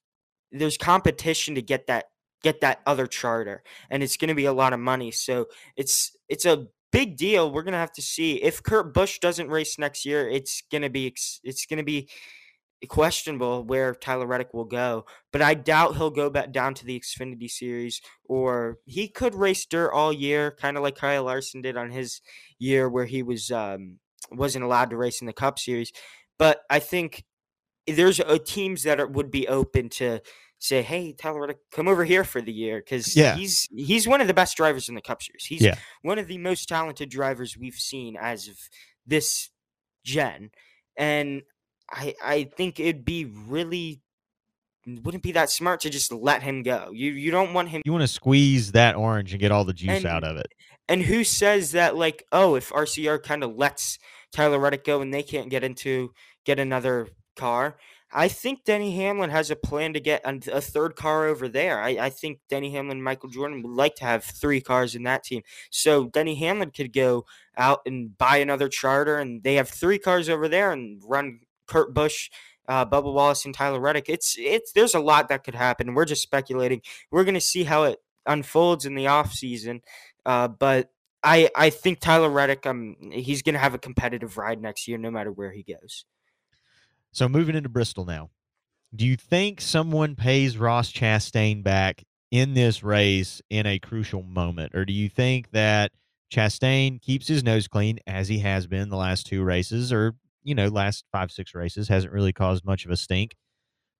there's 0.50 0.76
competition 0.76 1.54
to 1.54 1.62
get 1.62 1.86
that 1.86 2.06
get 2.42 2.60
that 2.60 2.80
other 2.86 3.06
charter 3.06 3.62
and 3.88 4.02
it's 4.02 4.16
going 4.16 4.28
to 4.28 4.34
be 4.34 4.44
a 4.46 4.52
lot 4.52 4.72
of 4.72 4.80
money. 4.80 5.10
So 5.10 5.46
it's 5.76 6.16
it's 6.28 6.44
a 6.44 6.66
big 6.90 7.16
deal. 7.16 7.50
We're 7.50 7.62
going 7.62 7.72
to 7.72 7.78
have 7.78 7.92
to 7.92 8.02
see 8.02 8.34
if 8.42 8.62
Kurt 8.62 8.94
Busch 8.94 9.18
doesn't 9.18 9.48
race 9.48 9.78
next 9.78 10.04
year, 10.04 10.28
it's 10.28 10.62
going 10.70 10.82
to 10.82 10.90
be 10.90 11.14
it's 11.42 11.66
going 11.66 11.78
to 11.78 11.84
be 11.84 12.08
questionable 12.88 13.64
where 13.64 13.94
Tyler 13.94 14.26
Reddick 14.26 14.52
will 14.52 14.64
go, 14.64 15.06
but 15.32 15.40
I 15.40 15.54
doubt 15.54 15.96
he'll 15.96 16.10
go 16.10 16.28
back 16.30 16.52
down 16.52 16.74
to 16.74 16.84
the 16.84 16.98
Xfinity 16.98 17.48
series 17.48 18.00
or 18.24 18.78
he 18.86 19.08
could 19.08 19.34
race 19.34 19.64
dirt 19.66 19.92
all 19.92 20.12
year, 20.12 20.56
kind 20.60 20.76
of 20.76 20.82
like 20.82 20.96
Kyle 20.96 21.24
Larson 21.24 21.62
did 21.62 21.76
on 21.76 21.90
his 21.90 22.20
year 22.58 22.88
where 22.88 23.06
he 23.06 23.22
was 23.22 23.50
um 23.50 23.98
wasn't 24.30 24.64
allowed 24.64 24.90
to 24.90 24.96
race 24.96 25.20
in 25.20 25.26
the 25.26 25.32
Cup 25.32 25.58
series. 25.58 25.92
But 26.38 26.62
I 26.68 26.78
think 26.80 27.24
there's 27.86 28.20
uh, 28.20 28.38
teams 28.44 28.82
that 28.84 29.00
are, 29.00 29.06
would 29.06 29.30
be 29.30 29.48
open 29.48 29.88
to 29.90 30.20
say, 30.58 30.82
"Hey, 30.82 31.12
Tyler 31.12 31.40
Reddick, 31.40 31.58
come 31.72 31.88
over 31.88 32.04
here 32.04 32.24
for 32.24 32.40
the 32.40 32.52
year," 32.52 32.78
because 32.78 33.16
Yeah. 33.16 33.34
he's 33.36 33.68
he's 33.74 34.06
one 34.06 34.20
of 34.20 34.26
the 34.28 34.34
best 34.34 34.56
drivers 34.56 34.88
in 34.88 34.94
the 34.94 35.00
Cup 35.00 35.22
Series. 35.22 35.44
He's 35.44 35.62
Yeah. 35.62 35.76
one 36.02 36.18
of 36.18 36.28
the 36.28 36.38
most 36.38 36.68
talented 36.68 37.10
drivers 37.10 37.56
we've 37.58 37.74
seen 37.74 38.16
as 38.20 38.48
of 38.48 38.56
this 39.06 39.50
gen, 40.04 40.50
and 40.96 41.42
I 41.90 42.14
I 42.22 42.44
think 42.56 42.78
it'd 42.78 43.04
be 43.04 43.24
really 43.24 44.00
wouldn't 44.86 45.22
be 45.22 45.32
that 45.32 45.48
smart 45.50 45.80
to 45.80 45.90
just 45.90 46.10
let 46.12 46.42
him 46.42 46.62
go. 46.62 46.90
You 46.92 47.12
you 47.12 47.30
don't 47.30 47.54
want 47.54 47.68
him. 47.68 47.82
You 47.84 47.92
want 47.92 48.02
to 48.02 48.08
squeeze 48.08 48.72
that 48.72 48.96
orange 48.96 49.32
and 49.32 49.40
get 49.40 49.52
all 49.52 49.64
the 49.64 49.72
juice 49.72 49.90
And- 49.90 50.06
out 50.06 50.24
of 50.24 50.36
it. 50.36 50.48
And 50.88 51.02
who 51.02 51.22
says 51.22 51.70
that 51.72 51.96
like, 51.96 52.24
oh, 52.32 52.56
if 52.56 52.70
RCR 52.70 53.18
kind 53.22 53.44
of 53.44 53.54
lets 53.54 53.98
Tyler 54.32 54.58
Reddick 54.58 54.84
go 54.84 55.00
and 55.00 55.14
they 55.14 55.22
can't 55.22 55.48
get 55.48 55.62
into 55.62 56.12
get 56.44 56.58
another 56.58 57.06
car, 57.36 57.76
I 58.12 58.28
think 58.28 58.64
Denny 58.64 58.94
Hamlin 58.96 59.30
has 59.30 59.50
a 59.50 59.56
plan 59.56 59.94
to 59.94 60.00
get 60.00 60.22
a 60.24 60.60
third 60.60 60.96
car 60.96 61.26
over 61.26 61.48
there. 61.48 61.80
I, 61.80 61.90
I 61.90 62.10
think 62.10 62.40
Denny 62.50 62.70
Hamlin 62.70 62.98
and 62.98 63.04
Michael 63.04 63.30
Jordan 63.30 63.62
would 63.62 63.72
like 63.74 63.94
to 63.96 64.04
have 64.04 64.22
three 64.22 64.60
cars 64.60 64.94
in 64.94 65.04
that 65.04 65.24
team. 65.24 65.42
So 65.70 66.08
Denny 66.08 66.34
Hamlin 66.34 66.70
could 66.70 66.92
go 66.92 67.24
out 67.56 67.80
and 67.86 68.16
buy 68.16 68.36
another 68.38 68.68
charter, 68.68 69.18
and 69.18 69.42
they 69.42 69.54
have 69.54 69.68
three 69.68 69.98
cars 69.98 70.28
over 70.28 70.46
there 70.48 70.72
and 70.72 71.00
run 71.04 71.40
Kurt 71.66 71.94
Busch. 71.94 72.30
Uh, 72.68 72.86
Bubba 72.86 73.12
Wallace 73.12 73.44
and 73.44 73.54
Tyler 73.54 73.80
Reddick. 73.80 74.08
It's 74.08 74.36
it's 74.38 74.72
there's 74.72 74.94
a 74.94 75.00
lot 75.00 75.28
that 75.28 75.42
could 75.42 75.56
happen. 75.56 75.94
We're 75.94 76.04
just 76.04 76.22
speculating. 76.22 76.80
We're 77.10 77.24
gonna 77.24 77.40
see 77.40 77.64
how 77.64 77.84
it 77.84 77.98
unfolds 78.24 78.86
in 78.86 78.94
the 78.94 79.08
off 79.08 79.32
season. 79.32 79.80
Uh, 80.24 80.46
but 80.46 80.90
I 81.24 81.50
I 81.56 81.70
think 81.70 81.98
Tyler 81.98 82.30
Reddick, 82.30 82.64
um, 82.66 82.96
he's 83.10 83.42
gonna 83.42 83.58
have 83.58 83.74
a 83.74 83.78
competitive 83.78 84.36
ride 84.38 84.62
next 84.62 84.86
year, 84.86 84.96
no 84.96 85.10
matter 85.10 85.32
where 85.32 85.50
he 85.50 85.64
goes. 85.64 86.04
So 87.12 87.28
moving 87.28 87.54
into 87.54 87.68
Bristol 87.68 88.04
now. 88.04 88.30
Do 88.94 89.06
you 89.06 89.16
think 89.16 89.60
someone 89.60 90.16
pays 90.16 90.58
Ross 90.58 90.92
Chastain 90.92 91.62
back 91.62 92.04
in 92.30 92.54
this 92.54 92.82
race 92.82 93.40
in 93.50 93.66
a 93.66 93.78
crucial 93.78 94.22
moment? 94.22 94.74
Or 94.74 94.84
do 94.84 94.92
you 94.92 95.08
think 95.08 95.50
that 95.52 95.92
Chastain 96.32 97.00
keeps 97.00 97.28
his 97.28 97.44
nose 97.44 97.68
clean 97.68 97.98
as 98.06 98.28
he 98.28 98.38
has 98.40 98.66
been 98.66 98.88
the 98.88 98.96
last 98.96 99.26
two 99.26 99.44
races 99.44 99.92
or, 99.92 100.14
you 100.42 100.54
know, 100.54 100.68
last 100.68 101.04
five, 101.12 101.30
six 101.30 101.54
races, 101.54 101.88
hasn't 101.88 102.12
really 102.12 102.32
caused 102.32 102.64
much 102.64 102.84
of 102.84 102.90
a 102.90 102.96
stink, 102.96 103.34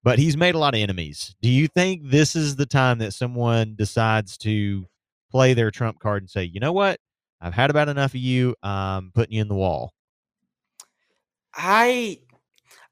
but 0.02 0.18
he's 0.18 0.36
made 0.36 0.54
a 0.54 0.58
lot 0.58 0.74
of 0.74 0.80
enemies. 0.80 1.34
Do 1.42 1.50
you 1.50 1.68
think 1.68 2.02
this 2.04 2.34
is 2.34 2.56
the 2.56 2.66
time 2.66 2.98
that 2.98 3.12
someone 3.12 3.74
decides 3.76 4.38
to 4.38 4.86
play 5.30 5.52
their 5.54 5.70
trump 5.70 5.98
card 6.00 6.22
and 6.22 6.30
say, 6.30 6.44
you 6.44 6.60
know 6.60 6.72
what? 6.72 6.98
I've 7.40 7.54
had 7.54 7.70
about 7.70 7.88
enough 7.88 8.12
of 8.12 8.20
you. 8.20 8.54
I'm 8.62 9.10
putting 9.14 9.34
you 9.34 9.42
in 9.42 9.48
the 9.48 9.54
wall. 9.54 9.92
I 11.54 12.18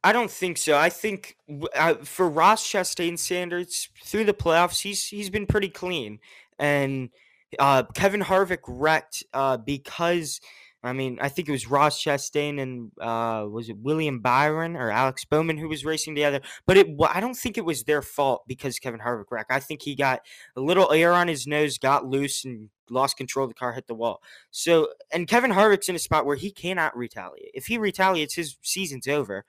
I 0.03 0.13
don't 0.13 0.31
think 0.31 0.57
so. 0.57 0.77
I 0.79 0.89
think 0.89 1.37
uh, 1.75 1.95
for 1.95 2.29
Ross 2.29 2.67
Chastain 2.67 3.19
standards 3.19 3.91
through 4.03 4.25
the 4.25 4.33
playoffs, 4.33 4.81
he's 4.81 5.07
he's 5.07 5.29
been 5.29 5.47
pretty 5.47 5.69
clean, 5.69 6.21
and 6.59 7.11
uh, 7.59 7.83
Kevin 7.95 8.23
Harvick 8.23 8.61
wrecked 8.67 9.25
uh, 9.35 9.59
because 9.59 10.41
I 10.83 10.95
mean, 10.95 11.19
I 11.21 11.29
think 11.29 11.49
it 11.49 11.53
was 11.53 11.69
Ross 11.69 12.03
Chastain 12.03 12.59
and 12.59 12.91
uh, 12.99 13.47
was 13.47 13.69
it 13.69 13.77
William 13.79 14.21
Byron 14.21 14.77
or 14.77 14.91
Alex 14.91 15.27
Bowman 15.27 15.59
who 15.59 15.69
was 15.69 15.85
racing 15.85 16.15
together. 16.15 16.41
But 16.67 16.79
it, 16.79 16.89
I 17.07 17.21
don't 17.21 17.37
think 17.37 17.59
it 17.59 17.65
was 17.65 17.83
their 17.83 18.01
fault 18.01 18.45
because 18.47 18.79
Kevin 18.79 19.01
Harvick 19.01 19.31
wrecked. 19.31 19.53
I 19.53 19.61
think 19.61 19.83
he 19.83 19.95
got 19.95 20.23
a 20.57 20.61
little 20.61 20.91
air 20.91 21.13
on 21.13 21.29
his 21.29 21.47
nose, 21.47 21.77
got 21.77 22.07
loose, 22.07 22.47
and 22.47 22.71
lost 22.89 23.19
control 23.19 23.47
the 23.47 23.53
car, 23.53 23.75
hit 23.75 23.89
the 23.89 23.95
wall. 23.95 24.23
So, 24.51 24.89
and 25.13 25.29
Kevin 25.29 25.51
Harvick's 25.51 25.91
in 25.91 25.97
a 25.97 26.01
spot 26.01 26.25
where 26.25 26.37
he 26.37 26.51
cannot 26.51 26.97
retaliate. 26.97 27.51
If 27.53 27.67
he 27.67 27.77
retaliates, 27.77 28.35
his 28.35 28.57
season's 28.63 29.07
over 29.07 29.45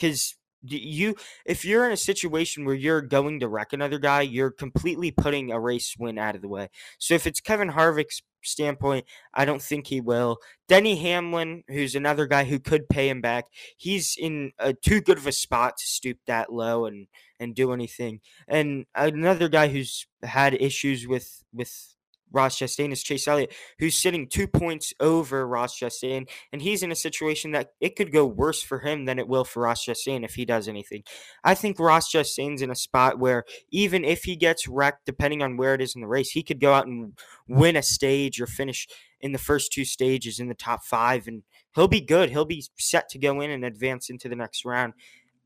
because 0.00 0.36
you 0.62 1.14
if 1.46 1.64
you're 1.64 1.86
in 1.86 1.92
a 1.92 1.96
situation 1.96 2.64
where 2.64 2.74
you're 2.74 3.00
going 3.00 3.40
to 3.40 3.48
wreck 3.48 3.72
another 3.72 3.98
guy, 3.98 4.22
you're 4.22 4.50
completely 4.50 5.10
putting 5.10 5.50
a 5.50 5.60
race 5.60 5.94
win 5.98 6.18
out 6.18 6.36
of 6.36 6.42
the 6.42 6.48
way. 6.48 6.68
So 6.98 7.14
if 7.14 7.26
it's 7.26 7.40
Kevin 7.40 7.70
Harvick's 7.70 8.22
standpoint, 8.42 9.06
I 9.34 9.44
don't 9.44 9.62
think 9.62 9.86
he 9.86 10.00
will. 10.00 10.38
Denny 10.68 10.96
Hamlin, 10.96 11.64
who's 11.68 11.94
another 11.94 12.26
guy 12.26 12.44
who 12.44 12.58
could 12.58 12.88
pay 12.88 13.08
him 13.08 13.20
back, 13.20 13.46
he's 13.76 14.16
in 14.18 14.52
a 14.58 14.74
too 14.74 15.00
good 15.00 15.18
of 15.18 15.26
a 15.26 15.32
spot 15.32 15.78
to 15.78 15.86
stoop 15.86 16.18
that 16.26 16.52
low 16.52 16.86
and 16.86 17.06
and 17.38 17.54
do 17.54 17.72
anything. 17.72 18.20
And 18.46 18.84
another 18.94 19.48
guy 19.48 19.68
who's 19.68 20.06
had 20.22 20.54
issues 20.54 21.06
with 21.06 21.42
with 21.52 21.94
Ross 22.32 22.58
Chastain 22.58 22.92
is 22.92 23.02
Chase 23.02 23.26
Elliott, 23.26 23.52
who's 23.78 23.96
sitting 23.96 24.28
two 24.28 24.46
points 24.46 24.92
over 25.00 25.46
Ross 25.46 25.78
Chastain, 25.78 26.28
and 26.52 26.62
he's 26.62 26.82
in 26.82 26.92
a 26.92 26.96
situation 26.96 27.52
that 27.52 27.72
it 27.80 27.96
could 27.96 28.12
go 28.12 28.26
worse 28.26 28.62
for 28.62 28.80
him 28.80 29.04
than 29.04 29.18
it 29.18 29.28
will 29.28 29.44
for 29.44 29.62
Ross 29.62 29.84
Chastain 29.84 30.24
if 30.24 30.34
he 30.34 30.44
does 30.44 30.68
anything. 30.68 31.02
I 31.44 31.54
think 31.54 31.78
Ross 31.78 32.12
Chastain's 32.12 32.62
in 32.62 32.70
a 32.70 32.76
spot 32.76 33.18
where 33.18 33.44
even 33.70 34.04
if 34.04 34.24
he 34.24 34.36
gets 34.36 34.68
wrecked, 34.68 35.06
depending 35.06 35.42
on 35.42 35.56
where 35.56 35.74
it 35.74 35.80
is 35.80 35.94
in 35.94 36.00
the 36.00 36.08
race, 36.08 36.30
he 36.30 36.42
could 36.42 36.60
go 36.60 36.72
out 36.72 36.86
and 36.86 37.18
win 37.48 37.76
a 37.76 37.82
stage 37.82 38.40
or 38.40 38.46
finish 38.46 38.86
in 39.20 39.32
the 39.32 39.38
first 39.38 39.72
two 39.72 39.84
stages 39.84 40.40
in 40.40 40.48
the 40.48 40.54
top 40.54 40.84
five, 40.84 41.26
and 41.26 41.42
he'll 41.74 41.88
be 41.88 42.00
good. 42.00 42.30
He'll 42.30 42.44
be 42.44 42.64
set 42.78 43.08
to 43.10 43.18
go 43.18 43.40
in 43.40 43.50
and 43.50 43.64
advance 43.64 44.08
into 44.08 44.28
the 44.28 44.36
next 44.36 44.64
round. 44.64 44.94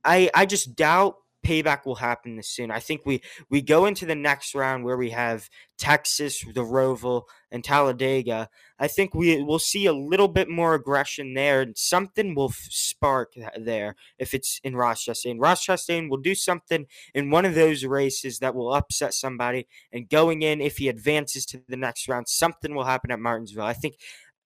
I, 0.04 0.30
I 0.34 0.46
just 0.46 0.76
doubt 0.76 1.16
payback 1.44 1.84
will 1.84 1.96
happen 1.96 2.36
this 2.36 2.48
soon. 2.48 2.70
I 2.70 2.80
think 2.80 3.02
we 3.04 3.22
we 3.48 3.62
go 3.62 3.86
into 3.86 4.06
the 4.06 4.14
next 4.14 4.54
round 4.54 4.84
where 4.84 4.96
we 4.96 5.10
have 5.10 5.48
Texas, 5.78 6.44
the 6.54 6.62
Roval, 6.62 7.24
and 7.50 7.62
Talladega. 7.62 8.48
I 8.78 8.88
think 8.88 9.14
we 9.14 9.42
will 9.42 9.58
see 9.58 9.86
a 9.86 9.92
little 9.92 10.28
bit 10.28 10.48
more 10.48 10.74
aggression 10.74 11.34
there, 11.34 11.60
and 11.62 11.76
something 11.76 12.34
will 12.34 12.50
f- 12.50 12.66
spark 12.70 13.34
there 13.56 13.94
if 14.18 14.34
it's 14.34 14.60
in 14.64 14.74
Ross 14.76 15.04
Chastain. 15.04 15.36
Ross 15.38 15.64
Chastain 15.64 16.08
will 16.08 16.18
do 16.18 16.34
something 16.34 16.86
in 17.14 17.30
one 17.30 17.44
of 17.44 17.54
those 17.54 17.84
races 17.84 18.38
that 18.40 18.54
will 18.54 18.74
upset 18.74 19.14
somebody, 19.14 19.66
and 19.92 20.08
going 20.08 20.42
in, 20.42 20.60
if 20.60 20.78
he 20.78 20.88
advances 20.88 21.46
to 21.46 21.62
the 21.68 21.76
next 21.76 22.08
round, 22.08 22.28
something 22.28 22.74
will 22.74 22.84
happen 22.84 23.10
at 23.10 23.20
Martinsville. 23.20 23.64
I 23.64 23.74
think 23.74 23.94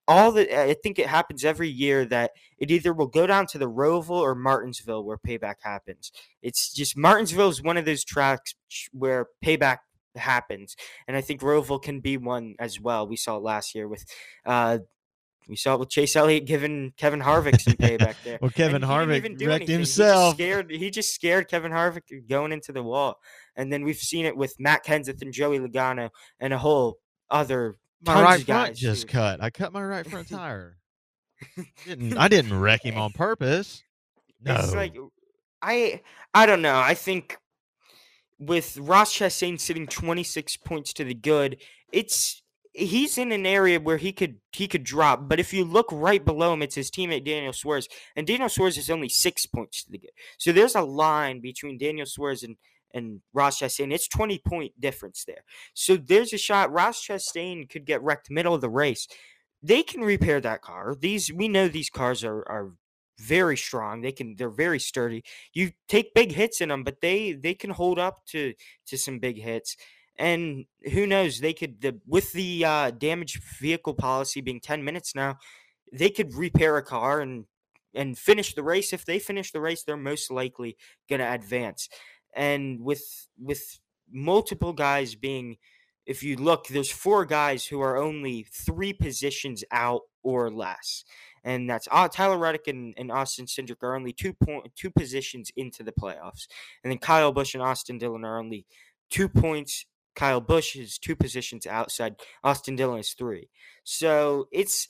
all 0.08 0.32
the 0.32 0.70
I 0.70 0.74
think 0.74 0.98
it 0.98 1.06
happens 1.06 1.44
every 1.44 1.68
year 1.68 2.04
that 2.06 2.32
it 2.56 2.70
either 2.70 2.92
will 2.94 3.06
go 3.06 3.26
down 3.26 3.46
to 3.48 3.58
the 3.58 3.70
Roval 3.70 4.10
or 4.10 4.34
Martinsville 4.34 5.04
where 5.04 5.18
payback 5.18 5.56
happens. 5.62 6.10
It's 6.42 6.72
just 6.72 6.96
Martinsville 6.96 7.50
is 7.50 7.62
one 7.62 7.76
of 7.76 7.84
those 7.84 8.04
tracks 8.04 8.54
where 8.92 9.26
payback 9.44 9.78
happens, 10.16 10.74
and 11.06 11.16
I 11.16 11.20
think 11.20 11.42
Roval 11.42 11.80
can 11.80 12.00
be 12.00 12.16
one 12.16 12.54
as 12.58 12.80
well. 12.80 13.06
We 13.06 13.16
saw 13.16 13.36
it 13.36 13.42
last 13.42 13.74
year 13.74 13.86
with. 13.86 14.04
Uh, 14.44 14.78
we 15.46 15.56
saw 15.56 15.72
it 15.72 15.80
with 15.80 15.88
Chase 15.88 16.14
Elliott 16.14 16.44
giving 16.44 16.92
Kevin 16.98 17.20
Harvick 17.20 17.58
some 17.58 17.72
payback 17.72 18.16
there. 18.24 18.38
well, 18.42 18.50
Kevin 18.50 18.82
Harvick 18.82 19.22
wrecked 19.22 19.40
anything. 19.42 19.76
himself. 19.76 20.36
He 20.36 20.42
scared. 20.42 20.70
He 20.70 20.90
just 20.90 21.14
scared 21.14 21.48
Kevin 21.48 21.72
Harvick 21.72 22.28
going 22.28 22.52
into 22.52 22.70
the 22.72 22.82
wall, 22.82 23.16
and 23.56 23.72
then 23.72 23.82
we've 23.82 23.96
seen 23.96 24.26
it 24.26 24.36
with 24.36 24.54
Matt 24.58 24.84
Kenseth 24.84 25.22
and 25.22 25.32
Joey 25.32 25.58
Logano 25.58 26.10
and 26.38 26.52
a 26.52 26.58
whole 26.58 26.98
other 27.30 27.76
my 28.04 28.22
right 28.22 28.44
front 28.44 28.76
just 28.76 29.08
cut. 29.08 29.42
I 29.42 29.50
cut 29.50 29.72
my 29.72 29.82
right 29.82 30.06
front 30.06 30.28
tire. 30.30 30.76
didn't 31.86 32.16
I 32.16 32.28
didn't 32.28 32.58
wreck 32.58 32.84
him 32.84 32.98
on 32.98 33.12
purpose. 33.12 33.82
No. 34.42 34.54
It's 34.56 34.74
like 34.74 34.96
uh, 34.96 35.06
I 35.62 36.02
I 36.34 36.46
don't 36.46 36.62
know. 36.62 36.78
I 36.78 36.94
think 36.94 37.36
with 38.38 38.78
Ross 38.78 39.16
Chastain 39.16 39.58
sitting 39.60 39.86
26 39.86 40.58
points 40.58 40.92
to 40.94 41.04
the 41.04 41.14
good, 41.14 41.56
it's 41.92 42.42
he's 42.72 43.18
in 43.18 43.32
an 43.32 43.44
area 43.44 43.80
where 43.80 43.96
he 43.96 44.12
could 44.12 44.36
he 44.52 44.68
could 44.68 44.84
drop. 44.84 45.28
But 45.28 45.40
if 45.40 45.52
you 45.52 45.64
look 45.64 45.88
right 45.90 46.24
below 46.24 46.52
him, 46.52 46.62
it's 46.62 46.76
his 46.76 46.90
teammate 46.90 47.24
Daniel 47.24 47.52
Suarez, 47.52 47.88
and 48.14 48.26
Daniel 48.26 48.48
Suarez 48.48 48.78
is 48.78 48.90
only 48.90 49.08
six 49.08 49.46
points 49.46 49.84
to 49.84 49.90
the 49.90 49.98
good. 49.98 50.10
So 50.38 50.52
there's 50.52 50.74
a 50.74 50.82
line 50.82 51.40
between 51.40 51.78
Daniel 51.78 52.06
Suarez 52.06 52.42
and 52.42 52.56
and 52.94 53.20
Ross 53.32 53.60
Chastain. 53.60 53.92
It's 53.92 54.08
20 54.08 54.38
point 54.46 54.80
difference 54.80 55.24
there. 55.24 55.44
So 55.74 55.96
there's 55.96 56.32
a 56.32 56.38
shot. 56.38 56.72
Ross 56.72 57.06
Chastain 57.06 57.68
could 57.68 57.84
get 57.84 58.02
wrecked 58.02 58.30
middle 58.30 58.54
of 58.54 58.60
the 58.60 58.70
race. 58.70 59.06
They 59.62 59.82
can 59.82 60.02
repair 60.02 60.40
that 60.40 60.62
car. 60.62 60.94
These 60.98 61.32
we 61.32 61.48
know 61.48 61.68
these 61.68 61.90
cars 61.90 62.24
are 62.24 62.48
are 62.48 62.72
very 63.18 63.56
strong. 63.56 64.00
They 64.00 64.12
can 64.12 64.36
they're 64.36 64.50
very 64.50 64.78
sturdy. 64.78 65.24
You 65.52 65.72
take 65.88 66.14
big 66.14 66.32
hits 66.32 66.60
in 66.60 66.68
them, 66.68 66.84
but 66.84 67.00
they 67.00 67.32
they 67.32 67.54
can 67.54 67.70
hold 67.70 67.98
up 67.98 68.24
to 68.26 68.54
to 68.86 68.96
some 68.96 69.18
big 69.18 69.40
hits. 69.42 69.76
And 70.16 70.66
who 70.92 71.06
knows? 71.06 71.40
They 71.40 71.52
could 71.52 71.80
the 71.80 72.00
with 72.06 72.32
the 72.32 72.64
uh, 72.64 72.90
damaged 72.92 73.42
vehicle 73.60 73.94
policy 73.94 74.40
being 74.40 74.60
10 74.60 74.84
minutes 74.84 75.14
now, 75.14 75.38
they 75.92 76.10
could 76.10 76.34
repair 76.34 76.76
a 76.76 76.82
car 76.82 77.20
and 77.20 77.46
and 77.94 78.18
finish 78.18 78.54
the 78.54 78.62
race. 78.62 78.92
If 78.92 79.04
they 79.04 79.18
finish 79.18 79.50
the 79.50 79.60
race, 79.60 79.82
they're 79.82 79.96
most 79.96 80.30
likely 80.30 80.76
going 81.08 81.20
to 81.20 81.32
advance 81.32 81.88
and 82.34 82.80
with 82.80 83.28
with 83.38 83.80
multiple 84.10 84.72
guys 84.72 85.14
being 85.14 85.56
if 86.06 86.22
you 86.22 86.36
look 86.36 86.66
there's 86.68 86.90
four 86.90 87.24
guys 87.24 87.66
who 87.66 87.80
are 87.80 87.96
only 87.96 88.46
three 88.50 88.92
positions 88.92 89.64
out 89.70 90.02
or 90.22 90.50
less 90.50 91.04
and 91.44 91.68
that's 91.68 91.88
uh, 91.90 92.08
Tyler 92.08 92.38
Reddick 92.38 92.66
and, 92.66 92.94
and 92.96 93.10
Austin 93.10 93.46
Cindric 93.46 93.82
are 93.82 93.94
only 93.94 94.12
two 94.12 94.32
point 94.32 94.70
two 94.76 94.90
positions 94.90 95.50
into 95.56 95.82
the 95.82 95.92
playoffs, 95.92 96.46
and 96.82 96.90
then 96.90 96.98
Kyle 96.98 97.32
Busch 97.32 97.54
and 97.54 97.62
Austin 97.62 97.98
Dillon 97.98 98.24
are 98.24 98.38
only 98.38 98.66
two 99.10 99.28
points. 99.28 99.86
Kyle 100.14 100.40
Busch 100.40 100.74
is 100.74 100.98
two 100.98 101.14
positions 101.14 101.66
outside. 101.66 102.16
Austin 102.42 102.76
Dillon 102.76 103.00
is 103.00 103.12
three. 103.12 103.48
So 103.84 104.48
it's 104.52 104.88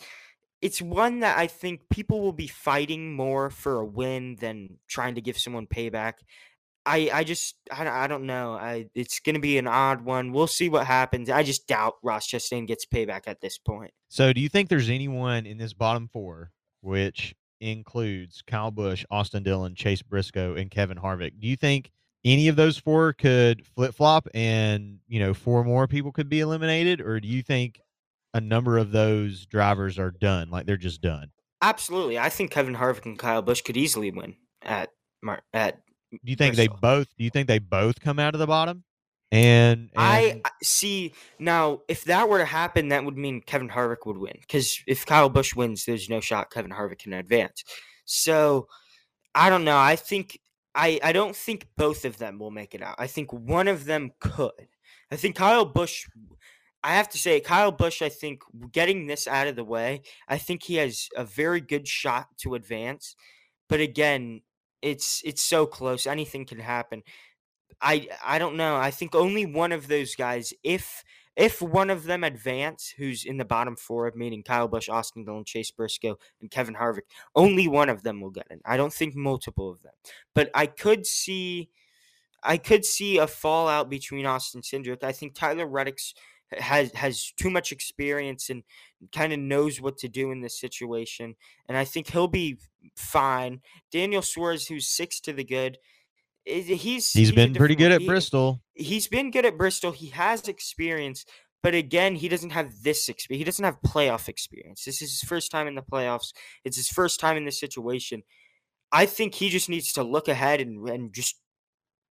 it's 0.61 0.83
one 0.83 1.21
that 1.21 1.39
I 1.39 1.47
think 1.47 1.89
people 1.91 2.21
will 2.21 2.33
be 2.33 2.49
fighting 2.49 3.15
more 3.15 3.51
for 3.51 3.79
a 3.79 3.87
win 3.87 4.37
than 4.41 4.79
trying 4.89 5.15
to 5.15 5.21
give 5.21 5.39
someone 5.39 5.67
payback. 5.67 6.15
I 6.89 7.11
I 7.13 7.25
just 7.25 7.57
I, 7.71 7.87
I 7.87 8.07
don't 8.07 8.25
know. 8.25 8.55
I 8.55 8.89
it's 8.95 9.21
going 9.21 9.35
to 9.35 9.41
be 9.41 9.59
an 9.59 9.67
odd 9.67 10.01
one. 10.01 10.33
We'll 10.33 10.47
see 10.47 10.69
what 10.69 10.87
happens. 10.87 11.29
I 11.29 11.43
just 11.43 11.67
doubt 11.67 11.95
Ross 12.03 12.27
Chastain 12.27 12.67
gets 12.67 12.87
payback 12.87 13.23
at 13.27 13.41
this 13.41 13.59
point. 13.59 13.93
So, 14.09 14.33
do 14.33 14.41
you 14.41 14.49
think 14.49 14.69
there's 14.69 14.89
anyone 14.89 15.45
in 15.45 15.59
this 15.59 15.75
bottom 15.75 16.09
four, 16.11 16.51
which 16.81 17.35
includes 17.61 18.43
Kyle 18.47 18.71
Busch, 18.71 19.05
Austin 19.11 19.43
Dillon, 19.43 19.75
Chase 19.75 20.03
Briscoe, 20.03 20.55
and 20.55 20.71
Kevin 20.71 20.97
Harvick? 20.97 21.39
Do 21.39 21.47
you 21.47 21.57
think 21.57 21.91
any 22.25 22.49
of 22.49 22.57
those 22.57 22.79
four 22.79 23.13
could 23.13 23.67
flip 23.67 23.95
flop, 23.95 24.27
and 24.33 24.99
you 25.07 25.21
know 25.21 25.35
four 25.35 25.65
more 25.65 25.87
people 25.87 26.13
could 26.13 26.29
be 26.29 26.41
eliminated, 26.41 27.01
or 27.01 27.21
do 27.21 27.29
you 27.29 27.43
think 27.43 27.81
a 28.33 28.41
number 28.41 28.79
of 28.79 28.93
those 28.93 29.47
drivers 29.47 29.99
are 29.99 30.11
done, 30.11 30.51
like 30.51 30.67
they're 30.67 30.77
just 30.77 31.03
done? 31.03 31.31
Absolutely, 31.61 32.19
I 32.19 32.31
think 32.31 32.51
Kevin 32.51 32.77
Harvick 32.77 33.05
and 33.05 33.19
Kyle 33.19 33.43
Busch 33.43 33.61
could 33.61 33.77
easily 33.77 34.11
win 34.11 34.37
at 34.63 34.89
at 35.53 35.81
do 36.11 36.19
you 36.25 36.37
think 36.37 36.57
they 36.57 36.69
both? 36.69 37.09
Do 37.17 37.25
you 37.25 37.31
think 37.31 37.49
they 37.49 37.59
both 37.59 38.01
come 38.01 38.19
out 38.19 38.35
of 38.35 38.39
the 38.39 38.47
bottom? 38.47 38.85
And, 39.31 39.91
and, 39.95 39.97
I 39.97 40.41
see 40.63 41.13
now. 41.39 41.81
If 41.87 42.05
that 42.05 42.29
were 42.29 42.39
to 42.39 42.47
happen, 42.47 42.89
that 42.89 43.05
would 43.05 43.17
mean 43.17 43.43
Kevin 43.43 43.69
Harvick 43.69 44.07
would 44.07 44.17
win. 44.17 44.37
Because 44.41 44.83
if 44.87 45.05
Kyle 45.05 45.29
Busch 45.29 45.55
wins, 45.55 45.85
there's 45.85 46.09
no 46.09 46.21
shot 46.21 46.51
Kevin 46.51 46.71
Harvick 46.71 47.01
can 47.01 47.13
advance. 47.13 47.63
So 48.07 48.69
I 49.35 49.51
don't 49.51 49.65
know. 49.65 49.77
I 49.77 49.97
think 49.97 50.41
I 50.75 50.99
I 51.03 51.13
don't 51.13 51.37
think 51.37 51.67
both 51.77 52.07
of 52.07 52.17
them 52.17 52.39
will 52.39 52.51
make 52.51 52.75
it 52.75 52.83
out. 52.83 52.97
I 52.99 53.07
think 53.07 53.33
one 53.33 53.69
of 53.69 53.85
them 53.85 54.13
could. 54.19 54.69
I 55.11 55.17
think 55.17 55.37
Kyle 55.37 55.67
Busch. 55.67 56.07
I 56.83 56.95
have 56.95 57.09
to 57.11 57.19
say, 57.19 57.41
Kyle 57.41 57.73
Busch. 57.73 58.01
I 58.01 58.09
think 58.09 58.43
getting 58.73 59.07
this 59.07 59.27
out 59.27 59.47
of 59.47 59.57
the 59.57 59.65
way, 59.65 60.03
I 60.27 60.39
think 60.39 60.63
he 60.63 60.77
has 60.77 61.09
a 61.17 61.25
very 61.25 61.61
good 61.61 61.87
shot 61.87 62.29
to 62.39 62.55
advance. 62.55 63.15
But 63.69 63.81
again, 63.81 64.41
it's 64.83 65.23
it's 65.25 65.43
so 65.43 65.67
close. 65.67 66.07
Anything 66.07 66.45
can 66.45 66.59
happen. 66.59 67.03
I 67.81 68.09
I 68.25 68.39
don't 68.39 68.57
know. 68.57 68.77
I 68.77 68.91
think 68.91 69.15
only 69.15 69.47
one 69.47 69.73
of 69.73 69.89
those 69.89 70.15
guys, 70.15 70.53
if 70.63 71.05
if 71.37 71.63
one 71.63 71.89
of 71.89 72.05
them 72.05 72.25
advance, 72.25 72.93
who's 72.97 73.25
in 73.25 73.37
the 73.37 73.45
bottom 73.45 73.77
four, 73.77 74.11
meaning 74.17 74.43
Kyle 74.43 74.67
Busch, 74.67 74.89
Austin 74.89 75.25
Dillon, 75.25 75.45
Chase 75.45 75.71
Briscoe, 75.71 76.19
and 76.41 76.51
Kevin 76.51 76.75
Harvick, 76.75 77.03
only 77.37 77.69
one 77.69 77.89
of 77.89 78.03
them 78.03 78.21
will 78.21 78.31
get 78.31 78.49
in. 78.51 78.61
I 78.65 78.77
don't 78.77 78.93
think 78.93 79.15
multiple 79.15 79.71
of 79.71 79.83
them, 79.83 79.93
but 80.35 80.51
I 80.53 80.67
could 80.67 81.07
see, 81.07 81.71
I 82.43 82.57
could 82.57 82.85
see 82.85 83.19
a 83.19 83.29
fallout 83.29 83.89
between 83.89 84.27
Austin 84.27 84.63
Cindric. 84.63 85.05
I 85.05 85.13
think 85.13 85.35
Tyler 85.35 85.67
Reddick's 85.67 86.13
has 86.53 86.93
has 86.95 87.33
too 87.39 87.51
much 87.51 87.73
experience 87.73 88.49
and 88.49 88.63
kind 89.13 89.33
of 89.33 89.39
knows 89.39 89.81
what 89.81 89.99
to 89.99 90.09
do 90.09 90.31
in 90.31 90.41
this 90.41 90.59
situation. 90.59 91.35
And 91.69 91.77
I 91.77 91.85
think 91.85 92.09
he'll 92.09 92.29
be 92.29 92.59
fine. 92.97 93.61
Daniel 93.93 94.23
Suarez, 94.23 94.67
who's 94.67 94.89
six 94.89 95.21
to 95.21 95.33
the 95.33 95.45
good, 95.45 95.79
he's 96.45 96.67
he's, 96.67 97.13
he's 97.13 97.33
been 97.33 97.55
pretty 97.55 97.75
good 97.75 97.93
at 97.93 98.01
he, 98.01 98.07
Bristol. 98.07 98.63
He's 98.75 99.09
been 99.09 99.31
good 99.31 99.45
at 99.45 99.59
Bristol. 99.59 99.93
He 99.93 100.07
has 100.09 100.49
experience, 100.49 101.25
But 101.63 101.75
again, 101.75 102.15
he 102.15 102.29
doesn't 102.29 102.51
have 102.51 102.83
this 102.83 103.09
experience. 103.09 103.41
He 103.41 103.45
doesn't 103.45 103.65
have 103.65 103.81
playoff 103.83 104.29
experience. 104.29 104.85
This 104.85 105.03
is 105.03 105.21
his 105.21 105.29
first 105.29 105.51
time 105.51 105.67
in 105.67 105.75
the 105.75 105.83
playoffs. 105.83 106.33
It's 106.65 106.77
his 106.77 106.89
first 106.89 107.19
time 107.19 107.37
in 107.37 107.45
this 107.45 107.59
situation. 107.59 108.23
I 108.93 109.07
think 109.07 109.35
he 109.35 109.49
just 109.49 109.69
needs 109.69 109.93
to 109.95 110.03
look 110.03 110.29
ahead 110.29 110.61
and, 110.61 110.89
and 110.89 111.13
just 111.13 111.37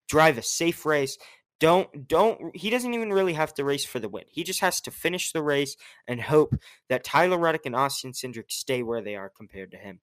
drive 0.09 0.37
a 0.37 0.41
safe 0.41 0.85
race. 0.85 1.17
Don't 1.59 2.07
don't 2.07 2.55
he 2.55 2.69
doesn't 2.69 2.93
even 2.93 3.11
really 3.11 3.33
have 3.33 3.53
to 3.55 3.65
race 3.65 3.85
for 3.85 3.99
the 3.99 4.09
win. 4.09 4.25
He 4.29 4.43
just 4.43 4.61
has 4.61 4.79
to 4.81 4.91
finish 4.91 5.31
the 5.31 5.41
race 5.41 5.75
and 6.07 6.21
hope 6.21 6.55
that 6.87 7.03
Tyler 7.03 7.37
Reddick 7.37 7.65
and 7.65 7.75
Austin 7.75 8.11
Cindric 8.11 8.51
stay 8.51 8.83
where 8.83 9.01
they 9.01 9.15
are 9.15 9.29
compared 9.29 9.71
to 9.71 9.77
him. 9.77 9.99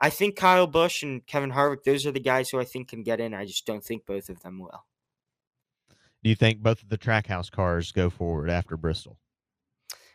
I 0.00 0.10
think 0.10 0.36
Kyle 0.36 0.66
Busch 0.66 1.02
and 1.02 1.24
Kevin 1.26 1.52
Harvick, 1.52 1.84
those 1.84 2.06
are 2.06 2.12
the 2.12 2.20
guys 2.20 2.50
who 2.50 2.58
I 2.58 2.64
think 2.64 2.88
can 2.88 3.02
get 3.02 3.20
in. 3.20 3.34
I 3.34 3.44
just 3.44 3.66
don't 3.66 3.84
think 3.84 4.06
both 4.06 4.28
of 4.28 4.40
them 4.40 4.58
will. 4.58 4.84
Do 6.22 6.30
you 6.30 6.34
think 6.34 6.60
both 6.60 6.82
of 6.82 6.88
the 6.88 6.98
trackhouse 6.98 7.50
cars 7.50 7.92
go 7.92 8.08
forward 8.10 8.48
after 8.48 8.76
Bristol? 8.76 9.18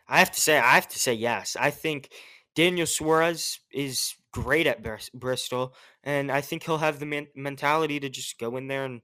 I 0.07 0.19
have 0.19 0.31
to 0.31 0.41
say, 0.41 0.57
I 0.57 0.73
have 0.73 0.87
to 0.87 0.99
say 0.99 1.13
yes. 1.13 1.55
I 1.57 1.69
think 1.69 2.09
Daniel 2.55 2.87
Suarez 2.87 3.59
is 3.71 4.15
great 4.31 4.65
at 4.65 4.83
Bristol, 5.13 5.75
and 6.03 6.31
I 6.31 6.41
think 6.41 6.63
he'll 6.63 6.79
have 6.79 6.99
the 6.99 7.05
man- 7.05 7.27
mentality 7.35 7.99
to 7.99 8.09
just 8.09 8.39
go 8.39 8.57
in 8.57 8.67
there 8.67 8.85
and 8.85 9.01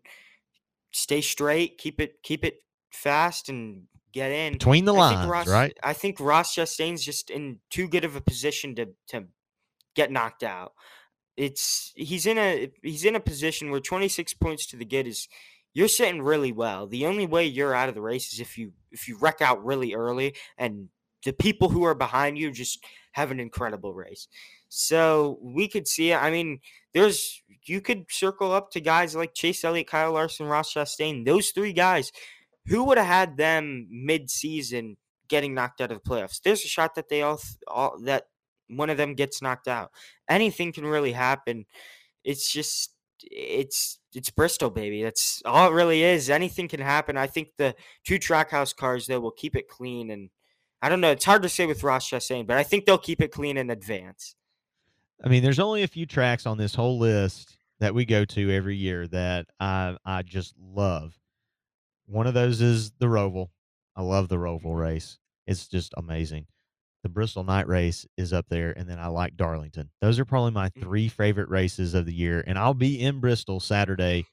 stay 0.96 1.20
straight, 1.20 1.78
keep 1.78 2.00
it 2.00 2.24
keep 2.24 2.46
it 2.46 2.60
fast, 2.92 3.50
and 3.50 3.84
get 4.14 4.32
in 4.32 4.54
between 4.54 4.86
the 4.86 4.94
I 4.94 4.98
lines, 4.98 5.30
Ross, 5.30 5.48
right? 5.48 5.78
I 5.84 5.94
think 5.94 6.20
Ross 6.20 6.56
Chastain's 6.56 7.04
just 7.04 7.30
in 7.30 7.60
too 7.70 7.88
good 7.88 8.06
of 8.06 8.16
a 8.16 8.22
position 8.22 8.76
to 8.76 8.88
to 9.10 9.26
get 9.96 10.12
knocked 10.12 10.44
out. 10.44 10.74
It's 11.36 11.92
he's 11.96 12.26
in 12.26 12.38
a 12.38 12.72
he's 12.82 13.04
in 13.04 13.16
a 13.16 13.20
position 13.20 13.72
where 13.72 13.82
26 13.82 14.34
points 14.36 14.66
to 14.68 14.78
the 14.78 14.86
good 14.86 15.06
is 15.06 15.28
you're 15.74 15.90
sitting 15.90 16.22
really 16.22 16.54
well. 16.54 16.88
The 16.88 17.06
only 17.06 17.26
way 17.26 17.46
you're 17.46 17.76
out 17.76 17.90
of 17.90 17.96
the 17.96 18.02
race 18.02 18.32
is 18.32 18.40
if 18.40 18.58
you 18.58 18.72
if 18.92 19.10
you 19.10 19.18
wreck 19.20 19.42
out 19.42 19.66
really 19.66 19.94
early 19.94 20.36
and 20.58 20.88
the 21.26 21.34
people 21.34 21.70
who 21.70 21.84
are 21.84 21.96
behind 21.96 22.38
you 22.38 22.52
just 22.52 22.82
have 23.16 23.32
an 23.32 23.40
incredible 23.40 23.94
race. 23.94 24.28
So 24.68 25.40
we 25.42 25.70
could 25.70 25.88
see. 25.88 26.14
I 26.14 26.30
mean, 26.30 26.60
there's 26.94 27.42
you 27.64 27.80
could 27.80 28.06
circle 28.10 28.52
up 28.52 28.72
to 28.72 28.82
guys 28.82 29.16
like 29.16 29.34
Chase 29.34 29.64
Elliott, 29.64 29.88
Kyle 29.88 30.12
Larson, 30.12 30.48
Ross 30.48 30.74
Chastain. 30.74 31.26
Those 31.26 31.52
three 31.52 31.72
guys, 31.72 32.12
who 32.68 32.84
would 32.84 32.98
have 32.98 33.08
had 33.08 33.38
them 33.38 33.88
mid-season 33.90 34.98
getting 35.30 35.54
knocked 35.54 35.80
out 35.80 35.94
of 35.94 36.04
the 36.04 36.10
playoffs? 36.10 36.42
There's 36.42 36.66
a 36.66 36.68
shot 36.68 36.96
that 36.96 37.08
they 37.08 37.22
all, 37.22 37.40
all 37.70 37.98
that 38.04 38.26
one 38.68 38.90
of 38.90 38.98
them 38.98 39.14
gets 39.16 39.42
knocked 39.42 39.70
out. 39.70 39.92
Anything 40.30 40.74
can 40.74 40.86
really 40.86 41.14
happen. 41.14 41.66
It's 42.26 42.52
just 42.52 42.92
it's 43.22 43.98
it's 44.14 44.30
Bristol, 44.30 44.70
baby. 44.70 45.04
That's 45.04 45.42
all 45.46 45.70
it 45.70 45.74
really 45.74 46.04
is. 46.04 46.30
Anything 46.30 46.68
can 46.68 46.82
happen. 46.82 47.16
I 47.16 47.28
think 47.28 47.52
the 47.58 47.76
two 48.04 48.20
trackhouse 48.20 48.76
cars 48.76 49.08
though 49.08 49.22
will 49.22 49.32
keep 49.32 49.56
it 49.56 49.70
clean, 49.70 50.12
and 50.12 50.30
I 50.86 50.90
don't 50.90 51.02
know. 51.02 51.10
It's 51.10 51.26
hard 51.26 51.42
to 51.42 51.50
say 51.50 51.66
with 51.66 51.82
Ross 51.82 52.08
Chastain, 52.08 52.46
but 52.46 52.58
I 52.58 52.64
think 52.64 52.86
they'll 52.86 53.00
keep 53.00 53.20
it 53.20 53.32
clean 53.32 53.58
in 53.58 53.72
advance. 53.72 54.36
I 55.24 55.30
mean, 55.30 55.42
there's 55.42 55.58
only 55.58 55.82
a 55.82 55.88
few 55.88 56.06
tracks 56.06 56.46
on 56.46 56.60
this 56.60 56.76
whole 56.76 57.00
list 57.00 57.58
that 57.80 57.96
we 57.96 58.06
go 58.06 58.24
to 58.24 58.52
every 58.52 58.76
year 58.76 59.08
that 59.08 59.48
I 59.60 59.98
I 60.06 60.22
just 60.22 60.54
love. 60.60 61.18
One 62.06 62.28
of 62.28 62.36
those 62.36 62.62
is 62.62 62.92
the 63.00 63.08
Roval. 63.08 63.48
I 63.96 64.04
love 64.04 64.28
the 64.28 64.36
Roval 64.36 64.78
race. 64.78 65.18
It's 65.48 65.68
just 65.68 65.92
amazing 65.98 66.46
the 67.02 67.10
Bristol 67.10 67.44
Night 67.44 67.68
Race 67.68 68.06
is 68.16 68.32
up 68.32 68.46
there, 68.50 68.72
and 68.72 68.88
then 68.88 69.00
I 69.00 69.08
like 69.08 69.36
Darlington. 69.36 69.90
Those 70.02 70.20
are 70.20 70.26
probably 70.26 70.52
my 70.52 70.70
mm. 70.70 70.82
three 70.82 71.08
favorite 71.08 71.50
races 71.50 71.96
of 71.96 72.06
the 72.06 72.14
year, 72.14 72.44
and 72.46 72.60
I'll 72.60 72.76
be 72.76 73.02
in 73.02 73.20
Bristol 73.20 73.60
Saturday 73.60 74.26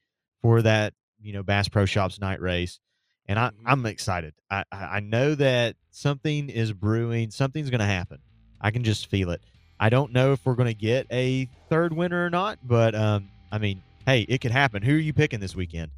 for 0.43 0.61
that 0.61 0.93
you 1.19 1.33
know 1.33 1.41
Bass 1.41 1.67
Pro 1.67 1.85
Shops 1.85 2.21
Night 2.21 2.41
Race, 2.41 2.79
and 3.27 3.39
I, 3.39 3.49
mm-hmm. 3.49 3.67
I'm 3.67 3.85
excited. 3.85 4.33
I 4.49 4.63
I 4.71 4.99
know 4.99 5.35
that 5.35 5.75
something 5.91 6.49
is 6.49 6.73
brewing, 6.73 7.31
something's 7.31 7.69
going 7.69 7.79
to 7.79 7.85
happen. 7.85 8.19
I 8.61 8.71
can 8.71 8.83
just 8.83 9.07
feel 9.07 9.29
it. 9.31 9.41
I 9.79 9.89
don't 9.89 10.13
know 10.13 10.31
if 10.33 10.45
we're 10.45 10.55
going 10.55 10.67
to 10.67 10.73
get 10.73 11.07
a 11.11 11.49
third 11.69 11.93
winner 11.93 12.25
or 12.25 12.29
not, 12.29 12.59
but 12.63 12.95
um, 12.95 13.29
I 13.51 13.57
mean, 13.57 13.81
hey, 14.05 14.21
it 14.21 14.39
could 14.39 14.51
happen. 14.51 14.81
Who 14.81 14.93
are 14.93 14.99
you 14.99 15.13
picking 15.13 15.39
this 15.39 15.55
weekend? 15.55 15.91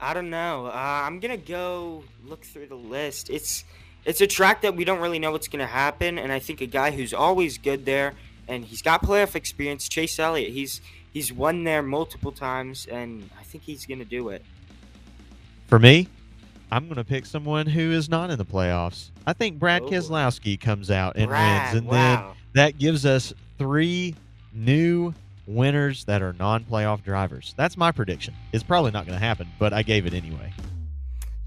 I 0.00 0.14
don't 0.14 0.30
know. 0.30 0.66
Uh, 0.66 0.70
I'm 0.72 1.18
gonna 1.18 1.36
go 1.36 2.04
look 2.24 2.44
through 2.44 2.68
the 2.68 2.76
list. 2.76 3.30
It's 3.30 3.64
it's 4.04 4.20
a 4.20 4.26
track 4.26 4.62
that 4.62 4.76
we 4.76 4.84
don't 4.84 5.00
really 5.00 5.18
know 5.18 5.32
what's 5.32 5.48
going 5.48 5.60
to 5.60 5.66
happen, 5.66 6.18
and 6.18 6.32
I 6.32 6.38
think 6.38 6.60
a 6.60 6.66
guy 6.66 6.92
who's 6.92 7.12
always 7.12 7.58
good 7.58 7.84
there, 7.84 8.14
and 8.46 8.64
he's 8.64 8.80
got 8.80 9.02
playoff 9.02 9.34
experience, 9.34 9.88
Chase 9.88 10.18
Elliott. 10.18 10.52
He's 10.52 10.80
he's 11.12 11.32
won 11.32 11.64
there 11.64 11.82
multiple 11.82 12.32
times, 12.32 12.86
and 12.86 13.28
I 13.38 13.42
think 13.42 13.64
he's 13.64 13.86
going 13.86 13.98
to 13.98 14.04
do 14.04 14.28
it. 14.28 14.44
For 15.66 15.78
me, 15.78 16.08
I'm 16.70 16.84
going 16.84 16.96
to 16.96 17.04
pick 17.04 17.26
someone 17.26 17.66
who 17.66 17.92
is 17.92 18.08
not 18.08 18.30
in 18.30 18.38
the 18.38 18.44
playoffs. 18.44 19.10
I 19.26 19.32
think 19.32 19.58
Brad 19.58 19.82
oh. 19.82 19.88
Keselowski 19.88 20.60
comes 20.60 20.90
out 20.90 21.16
and 21.16 21.28
Brad, 21.28 21.74
wins, 21.74 21.78
and 21.78 21.86
wow. 21.86 21.94
then 21.94 22.24
that 22.54 22.78
gives 22.78 23.06
us 23.06 23.32
three 23.58 24.14
new 24.52 25.14
winners 25.46 26.04
that 26.04 26.22
are 26.22 26.34
non-playoff 26.34 27.02
drivers. 27.02 27.54
That's 27.56 27.76
my 27.76 27.92
prediction. 27.92 28.34
It's 28.52 28.62
probably 28.62 28.90
not 28.90 29.06
going 29.06 29.18
to 29.18 29.24
happen, 29.24 29.48
but 29.58 29.72
I 29.72 29.82
gave 29.82 30.06
it 30.06 30.12
anyway 30.12 30.52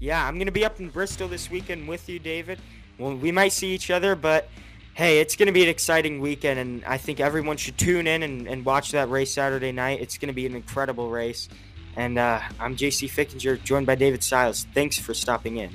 yeah, 0.02 0.26
I'm 0.26 0.34
going 0.34 0.46
to 0.46 0.52
be 0.52 0.64
up 0.64 0.80
in 0.80 0.88
Bristol 0.88 1.28
this 1.28 1.48
weekend 1.48 1.86
with 1.86 2.08
you, 2.08 2.18
David. 2.18 2.58
Well, 2.98 3.14
we 3.14 3.30
might 3.30 3.52
see 3.52 3.72
each 3.72 3.88
other, 3.88 4.16
but 4.16 4.48
hey, 4.94 5.20
it's 5.20 5.36
going 5.36 5.46
to 5.46 5.52
be 5.52 5.62
an 5.62 5.68
exciting 5.68 6.20
weekend, 6.20 6.58
and 6.58 6.84
I 6.84 6.98
think 6.98 7.20
everyone 7.20 7.56
should 7.56 7.78
tune 7.78 8.08
in 8.08 8.24
and, 8.24 8.48
and 8.48 8.64
watch 8.64 8.90
that 8.90 9.08
race 9.10 9.32
Saturday 9.32 9.70
night. 9.70 10.00
It's 10.00 10.18
going 10.18 10.26
to 10.26 10.34
be 10.34 10.44
an 10.44 10.56
incredible 10.56 11.08
race. 11.08 11.48
And 11.96 12.18
uh, 12.18 12.40
I'm 12.58 12.76
JC 12.76 13.08
Fickenscher, 13.08 13.62
joined 13.62 13.86
by 13.86 13.94
David 13.94 14.22
Styles. 14.22 14.66
Thanks 14.72 14.98
for 14.98 15.14
stopping 15.14 15.58
in. 15.58 15.70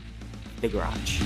The 0.61 0.69
Garage. 0.69 1.21